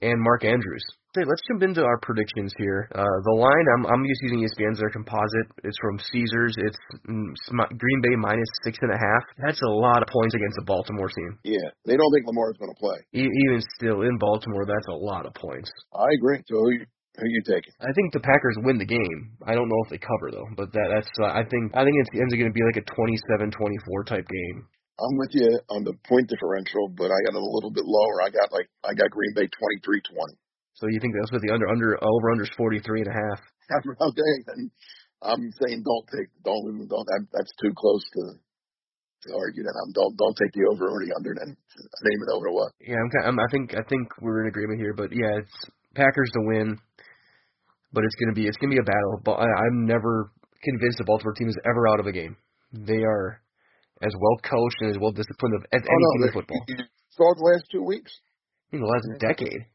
and 0.02 0.20
Mark 0.20 0.44
Andrews. 0.44 0.84
Okay, 1.10 1.26
let's 1.26 1.42
jump 1.50 1.66
into 1.66 1.82
our 1.82 1.98
predictions 2.06 2.54
here. 2.56 2.86
Uh, 2.94 3.02
the 3.26 3.34
line, 3.34 3.66
I'm, 3.74 3.82
I'm 3.90 4.02
just 4.06 4.22
using 4.22 4.46
ESPN's 4.46 4.78
their 4.78 4.94
composite. 4.94 5.50
It's 5.66 5.74
from 5.82 5.98
Caesars. 5.98 6.54
It's 6.58 6.78
mm, 7.02 7.34
Green 7.74 8.00
Bay 8.06 8.14
minus 8.14 8.46
six 8.62 8.78
and 8.80 8.94
a 8.94 9.00
half. 9.00 9.22
That's 9.42 9.60
a 9.66 9.74
lot 9.74 10.02
of 10.02 10.08
points 10.08 10.34
against 10.38 10.62
a 10.62 10.64
Baltimore 10.64 11.10
team. 11.10 11.34
Yeah, 11.42 11.66
they 11.84 11.98
don't 11.98 12.12
think 12.14 12.30
Lamar 12.30 12.54
is 12.54 12.58
going 12.62 12.70
to 12.70 12.78
play. 12.78 12.98
E- 13.10 13.26
even 13.26 13.58
still, 13.74 14.02
in 14.06 14.18
Baltimore, 14.18 14.64
that's 14.64 14.86
a 14.86 14.94
lot 14.94 15.26
of 15.26 15.34
points. 15.34 15.66
I 15.90 16.06
agree. 16.14 16.38
So 16.46 16.62
who 16.62 16.70
you, 16.78 16.86
who 17.18 17.26
you 17.26 17.42
taking? 17.42 17.74
I 17.82 17.90
think 17.90 18.14
the 18.14 18.22
Packers 18.22 18.62
win 18.62 18.78
the 18.78 18.86
game. 18.86 19.34
I 19.42 19.58
don't 19.58 19.68
know 19.68 19.82
if 19.82 19.90
they 19.90 19.98
cover 19.98 20.30
though, 20.30 20.46
but 20.54 20.70
that, 20.70 20.88
that's 20.94 21.10
uh, 21.18 21.34
I 21.34 21.42
think 21.42 21.74
I 21.74 21.82
think 21.82 21.98
it's 21.98 22.14
ends 22.14 22.30
up 22.30 22.38
going 22.38 22.54
to 22.54 22.54
be 22.54 22.62
like 22.70 22.78
a 22.78 22.86
27-24 22.86 24.06
type 24.06 24.26
game. 24.30 24.62
I'm 25.00 25.16
with 25.16 25.32
you 25.32 25.48
on 25.72 25.84
the 25.84 25.96
point 26.06 26.28
differential, 26.28 26.92
but 26.92 27.08
I 27.08 27.18
got 27.24 27.36
it 27.36 27.42
a 27.42 27.52
little 27.56 27.72
bit 27.72 27.84
lower. 27.88 28.20
I 28.20 28.28
got 28.28 28.52
like 28.52 28.68
I 28.84 28.92
got 28.92 29.10
Green 29.10 29.32
Bay 29.34 29.48
23-20. 29.48 30.36
So 30.76 30.86
you 30.88 31.00
think 31.00 31.14
that's 31.16 31.32
what 31.32 31.40
the 31.42 31.52
under 31.52 31.68
under 31.68 31.96
over 32.00 32.32
under's 32.32 32.52
forty 32.56 32.80
three 32.80 33.00
and 33.04 33.10
a 33.10 33.16
half? 33.16 33.40
Okay, 33.86 34.32
I'm 35.22 35.52
saying 35.62 35.84
don't 35.86 36.06
take 36.10 36.26
don't 36.42 36.64
don't 36.88 37.06
that, 37.06 37.26
that's 37.32 37.52
too 37.62 37.70
close 37.76 38.02
to 38.18 38.22
to 39.28 39.36
argue 39.36 39.62
that. 39.62 39.76
I'm 39.76 39.92
don't 39.92 40.16
don't 40.16 40.36
take 40.36 40.52
the 40.52 40.66
over 40.72 40.88
or 40.88 41.04
the 41.04 41.14
under. 41.14 41.36
Then 41.36 41.54
I 41.54 41.98
didn't 42.02 42.16
even 42.18 42.54
what. 42.54 42.72
Yeah, 42.80 42.96
I'm, 42.96 43.10
kind- 43.10 43.26
I'm 43.28 43.38
I 43.38 43.48
think 43.52 43.74
I 43.76 43.84
think 43.88 44.08
we're 44.20 44.42
in 44.42 44.48
agreement 44.48 44.80
here, 44.80 44.94
but 44.94 45.12
yeah, 45.12 45.38
it's 45.38 45.56
Packers 45.94 46.30
to 46.34 46.40
win, 46.48 46.78
but 47.92 48.04
it's 48.04 48.16
gonna 48.16 48.34
be 48.34 48.48
it's 48.48 48.56
gonna 48.56 48.72
be 48.74 48.80
a 48.80 48.90
battle. 48.90 49.20
But 49.24 49.44
I, 49.44 49.46
I'm 49.46 49.86
never 49.86 50.32
convinced 50.64 50.98
the 50.98 51.04
Baltimore 51.04 51.34
team 51.34 51.48
is 51.48 51.58
ever 51.68 51.88
out 51.88 52.00
of 52.00 52.06
a 52.06 52.12
game. 52.12 52.36
They 52.72 53.04
are 53.04 53.42
as 54.02 54.14
well 54.16 54.36
coached 54.40 54.80
and 54.80 54.90
as 54.90 54.98
well 55.00 55.12
disciplined 55.12 55.54
as 55.72 55.82
any 55.84 55.84
oh, 55.84 56.00
no, 56.00 56.10
team 56.12 56.22
in 56.24 56.32
football 56.32 56.62
You 56.68 56.84
saw 57.12 57.28
the 57.36 57.44
last 57.52 57.68
two 57.70 57.84
weeks. 57.84 58.12
in 58.72 58.80
the 58.80 58.88
last 58.88 59.06
decade. 59.20 59.68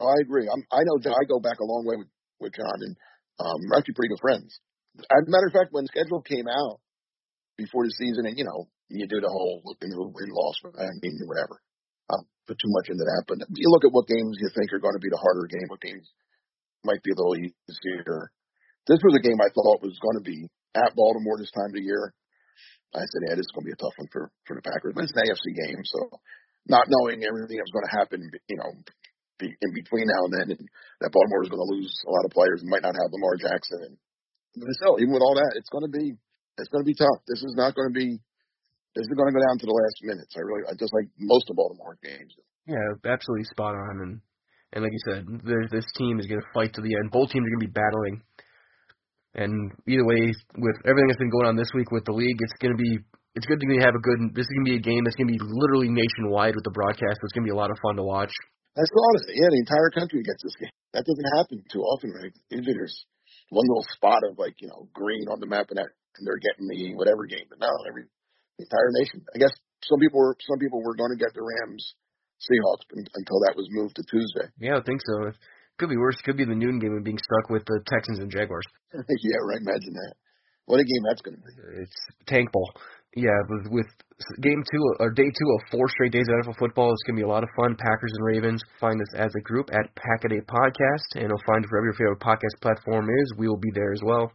I 0.00 0.16
agree. 0.24 0.48
I'm, 0.48 0.64
I 0.72 0.80
know 0.84 0.96
John, 1.00 1.12
I 1.12 1.24
go 1.28 1.40
back 1.40 1.60
a 1.60 1.68
long 1.68 1.84
way 1.84 1.96
with, 2.00 2.08
with 2.40 2.52
John, 2.56 2.78
and 2.80 2.96
um, 3.40 3.58
we're 3.68 3.76
actually 3.76 3.96
pretty 3.96 4.12
good 4.16 4.24
friends. 4.24 4.48
As 4.96 5.24
a 5.24 5.30
matter 5.30 5.48
of 5.48 5.56
fact, 5.56 5.72
when 5.72 5.84
the 5.84 5.92
schedule 5.92 6.24
came 6.24 6.48
out 6.48 6.80
before 7.60 7.84
the 7.84 7.92
season, 8.00 8.24
and 8.24 8.36
you 8.36 8.44
know, 8.48 8.68
you 8.88 9.04
do 9.06 9.20
the 9.20 9.28
whole 9.28 9.60
looking 9.64 9.92
who 9.92 10.08
win 10.08 10.32
loss, 10.32 10.56
I 10.64 10.88
mean, 11.04 11.20
whatever. 11.28 11.60
I'll 12.08 12.26
put 12.48 12.58
too 12.58 12.72
much 12.72 12.88
into 12.88 13.04
that, 13.04 13.28
but 13.28 13.38
you 13.54 13.68
look 13.70 13.84
at 13.84 13.94
what 13.94 14.08
games 14.08 14.40
you 14.40 14.48
think 14.56 14.72
are 14.72 14.82
going 14.82 14.96
to 14.96 15.04
be 15.04 15.12
the 15.12 15.20
harder 15.20 15.46
game, 15.46 15.68
what 15.68 15.84
games 15.84 16.08
might 16.82 17.04
be 17.04 17.12
a 17.12 17.18
little 17.20 17.36
easier. 17.36 18.32
This 18.88 18.98
was 19.04 19.14
a 19.14 19.22
game 19.22 19.38
I 19.38 19.52
thought 19.52 19.84
was 19.84 20.00
going 20.00 20.18
to 20.18 20.26
be 20.26 20.48
at 20.74 20.96
Baltimore 20.96 21.38
this 21.38 21.52
time 21.52 21.70
of 21.70 21.78
the 21.78 21.84
year. 21.84 22.16
I 22.94 23.06
said, 23.06 23.22
yeah, 23.28 23.34
this 23.38 23.46
is 23.46 23.54
going 23.54 23.64
to 23.66 23.70
be 23.70 23.78
a 23.78 23.82
tough 23.82 23.94
one 23.96 24.10
for 24.10 24.30
for 24.46 24.58
the 24.58 24.66
Packers, 24.66 24.94
but 24.94 25.06
it's 25.06 25.14
an 25.14 25.22
AFC 25.22 25.54
game, 25.54 25.82
so 25.86 26.10
not 26.66 26.90
knowing 26.90 27.22
everything 27.22 27.56
that 27.56 27.68
was 27.68 27.76
going 27.76 27.88
to 27.88 27.96
happen, 27.96 28.18
you 28.50 28.58
know, 28.58 28.70
be, 29.40 29.48
in 29.48 29.70
between 29.72 30.06
now 30.10 30.28
and 30.28 30.34
then, 30.36 30.48
and 30.52 30.62
that 31.00 31.14
Baltimore 31.14 31.40
was 31.40 31.48
going 31.48 31.64
to 31.64 31.72
lose 31.72 31.90
a 32.04 32.12
lot 32.12 32.26
of 32.26 32.34
players 32.34 32.60
and 32.60 32.68
might 32.68 32.84
not 32.84 32.98
have 32.98 33.14
Lamar 33.14 33.40
Jackson. 33.40 33.96
And 33.96 34.76
still, 34.76 35.00
even 35.00 35.14
with 35.14 35.24
all 35.24 35.38
that, 35.38 35.56
it's 35.56 35.70
going 35.72 35.86
to 35.86 35.94
be 35.94 36.18
it's 36.58 36.68
going 36.68 36.84
to 36.84 36.90
be 36.90 36.98
tough. 36.98 37.24
This 37.24 37.40
is 37.40 37.56
not 37.56 37.72
going 37.74 37.88
to 37.88 37.96
be 37.96 38.20
this 38.92 39.06
is 39.06 39.14
going 39.14 39.30
to 39.30 39.36
go 39.36 39.42
down 39.46 39.56
to 39.62 39.66
the 39.66 39.76
last 39.76 39.96
minutes. 40.02 40.34
I 40.36 40.42
really 40.42 40.66
I 40.68 40.74
just 40.74 40.92
like 40.92 41.08
most 41.16 41.48
of 41.48 41.56
Baltimore 41.56 41.96
games. 42.02 42.34
Yeah, 42.66 42.82
absolutely 43.06 43.48
spot 43.48 43.74
on. 43.74 43.94
And 44.02 44.12
and 44.72 44.84
like 44.84 44.92
you 44.92 45.02
said, 45.08 45.24
this 45.70 45.86
team 45.96 46.20
is 46.20 46.26
going 46.26 46.42
to 46.42 46.52
fight 46.54 46.74
to 46.74 46.82
the 46.82 46.94
end. 46.94 47.10
Both 47.10 47.30
teams 47.30 47.46
are 47.46 47.54
going 47.54 47.64
to 47.64 47.70
be 47.70 47.78
battling. 47.78 48.22
And 49.34 49.52
either 49.86 50.04
way, 50.04 50.34
with 50.58 50.76
everything 50.82 51.06
that's 51.06 51.22
been 51.22 51.30
going 51.30 51.46
on 51.46 51.56
this 51.56 51.70
week 51.74 51.90
with 51.94 52.04
the 52.04 52.12
league, 52.12 52.38
it's 52.42 52.56
going 52.58 52.74
to 52.74 52.80
be 52.80 52.98
it's 53.38 53.46
good 53.46 53.62
to 53.62 53.66
have 53.86 53.94
a 53.94 54.02
good. 54.02 54.34
This 54.34 54.42
is 54.42 54.52
going 54.58 54.66
to 54.66 54.72
be 54.74 54.80
a 54.82 54.82
game 54.82 55.06
that's 55.06 55.14
going 55.14 55.30
to 55.30 55.34
be 55.38 55.42
literally 55.42 55.86
nationwide 55.86 56.58
with 56.58 56.66
the 56.66 56.74
broadcast. 56.74 57.22
So 57.22 57.30
it's 57.30 57.34
going 57.38 57.46
to 57.46 57.50
be 57.50 57.54
a 57.54 57.58
lot 57.58 57.70
of 57.70 57.78
fun 57.78 57.94
to 57.94 58.02
watch. 58.02 58.34
That's 58.74 58.90
it. 58.90 59.38
Yeah, 59.38 59.50
the 59.50 59.62
entire 59.62 59.90
country 59.94 60.22
gets 60.26 60.42
this 60.42 60.58
game. 60.58 60.74
That 60.94 61.06
doesn't 61.06 61.30
happen 61.38 61.62
too 61.70 61.82
often, 61.82 62.10
right? 62.10 62.34
Usually 62.50 62.74
there's 62.74 63.06
one 63.54 63.66
little 63.70 63.86
spot 63.94 64.26
of 64.26 64.38
like 64.38 64.58
you 64.58 64.66
know 64.66 64.90
green 64.90 65.30
on 65.30 65.38
the 65.38 65.46
map, 65.46 65.70
and 65.70 65.78
that 65.78 65.94
and 66.18 66.26
they're 66.26 66.42
getting 66.42 66.66
the 66.66 66.98
whatever 66.98 67.26
game. 67.26 67.46
But 67.46 67.62
no, 67.62 67.70
every 67.86 68.10
the 68.58 68.66
entire 68.66 68.90
nation. 68.98 69.22
I 69.30 69.38
guess 69.38 69.54
some 69.86 70.02
people 70.02 70.18
were 70.18 70.34
some 70.42 70.58
people 70.58 70.82
were 70.82 70.98
going 70.98 71.14
to 71.14 71.20
get 71.20 71.30
the 71.34 71.46
Rams 71.46 71.94
Seahawks 72.42 72.86
until 72.90 73.38
that 73.46 73.54
was 73.54 73.70
moved 73.70 73.94
to 73.96 74.04
Tuesday. 74.10 74.50
Yeah, 74.58 74.78
I 74.78 74.82
think 74.82 75.00
so. 75.06 75.30
Could 75.80 75.88
be 75.88 75.96
worse. 75.96 76.20
Could 76.20 76.36
be 76.36 76.44
the 76.44 76.54
noon 76.54 76.78
game 76.78 76.92
and 76.92 77.02
being 77.02 77.16
stuck 77.16 77.48
with 77.48 77.64
the 77.64 77.80
Texans 77.88 78.20
and 78.20 78.30
Jaguars. 78.30 78.68
yeah, 78.92 79.40
right. 79.48 79.64
Imagine 79.64 79.96
that. 79.96 80.12
What 80.68 80.76
a 80.76 80.84
game 80.84 81.02
that's 81.08 81.24
going 81.24 81.36
to 81.36 81.40
be. 81.40 81.80
It's 81.80 81.96
tank 82.28 82.52
ball. 82.52 82.68
Yeah, 83.16 83.40
with, 83.48 83.72
with 83.72 83.90
game 84.40 84.62
two 84.70 84.82
or 85.00 85.10
day 85.10 85.24
two 85.24 85.48
of 85.56 85.60
four 85.72 85.88
straight 85.88 86.12
days 86.12 86.28
of 86.28 86.46
NFL 86.46 86.58
football, 86.60 86.92
it's 86.92 87.02
gonna 87.08 87.16
be 87.16 87.24
a 87.24 87.28
lot 87.32 87.42
of 87.42 87.48
fun. 87.56 87.74
Packers 87.74 88.12
and 88.14 88.24
Ravens. 88.24 88.62
Find 88.78 89.00
us 89.00 89.14
as 89.16 89.32
a 89.34 89.40
group 89.40 89.70
at 89.72 89.90
Packaday 89.96 90.44
Podcast, 90.44 91.16
and 91.16 91.26
you'll 91.26 91.48
find 91.48 91.64
wherever 91.66 91.88
your 91.88 91.96
favorite 91.96 92.20
podcast 92.20 92.60
platform 92.60 93.08
is. 93.08 93.34
We 93.38 93.48
will 93.48 93.58
be 93.58 93.72
there 93.74 93.92
as 93.92 94.02
well. 94.04 94.30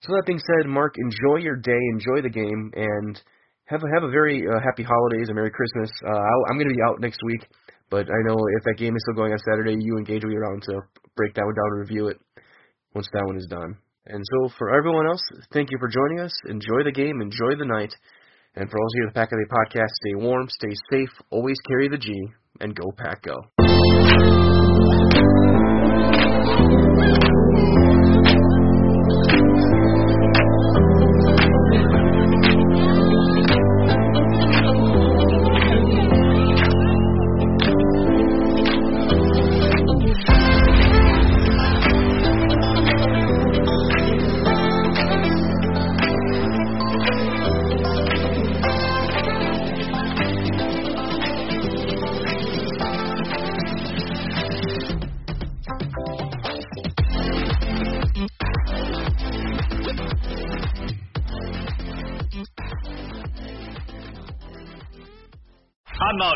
So 0.00 0.12
that 0.16 0.24
being 0.26 0.40
said, 0.40 0.66
Mark, 0.66 0.96
enjoy 0.98 1.44
your 1.44 1.56
day, 1.56 1.78
enjoy 1.92 2.22
the 2.22 2.34
game, 2.34 2.72
and 2.74 3.22
have 3.66 3.82
a, 3.84 3.86
have 3.94 4.02
a 4.02 4.10
very 4.10 4.42
uh, 4.42 4.58
happy 4.64 4.82
holidays 4.82 5.28
and 5.28 5.36
Merry 5.36 5.52
Christmas. 5.52 5.90
Uh, 6.02 6.18
I'll, 6.18 6.44
I'm 6.50 6.58
gonna 6.58 6.74
be 6.74 6.82
out 6.88 7.00
next 7.00 7.20
week, 7.22 7.46
but 7.90 8.06
I 8.06 8.20
know 8.26 8.36
if 8.56 8.64
that 8.64 8.76
game 8.78 8.96
is 8.96 9.02
still 9.02 9.16
going 9.16 9.32
on 9.32 9.38
Saturday, 9.38 9.76
you 9.78 9.96
and 9.96 10.06
Gage 10.06 10.22
will 10.24 10.30
be 10.30 10.36
around 10.36 10.62
to 10.64 10.80
break 11.16 11.34
that 11.34 11.44
one 11.44 11.54
down 11.54 11.70
and 11.72 11.80
review 11.80 12.08
it 12.08 12.18
once 12.94 13.08
that 13.12 13.26
one 13.26 13.36
is 13.36 13.46
done. 13.50 13.76
And 14.06 14.22
so 14.32 14.50
for 14.58 14.76
everyone 14.76 15.06
else, 15.06 15.22
thank 15.52 15.70
you 15.70 15.78
for 15.78 15.88
joining 15.88 16.20
us. 16.20 16.32
Enjoy 16.46 16.84
the 16.84 16.92
game, 16.92 17.20
enjoy 17.20 17.56
the 17.58 17.64
night. 17.64 17.94
And 18.56 18.70
for 18.70 18.78
all 18.78 18.86
of 18.86 18.92
you 18.94 19.06
at 19.06 19.14
the 19.14 19.18
Pack 19.18 19.32
of 19.32 19.38
the 19.38 19.46
Podcast, 19.50 19.90
stay 20.02 20.14
warm, 20.14 20.48
stay 20.48 20.72
safe, 20.90 21.10
always 21.30 21.56
carry 21.66 21.88
the 21.88 21.98
G, 21.98 22.12
and 22.60 22.74
go 22.74 22.92
Pack 22.96 23.22
Go. 23.22 23.34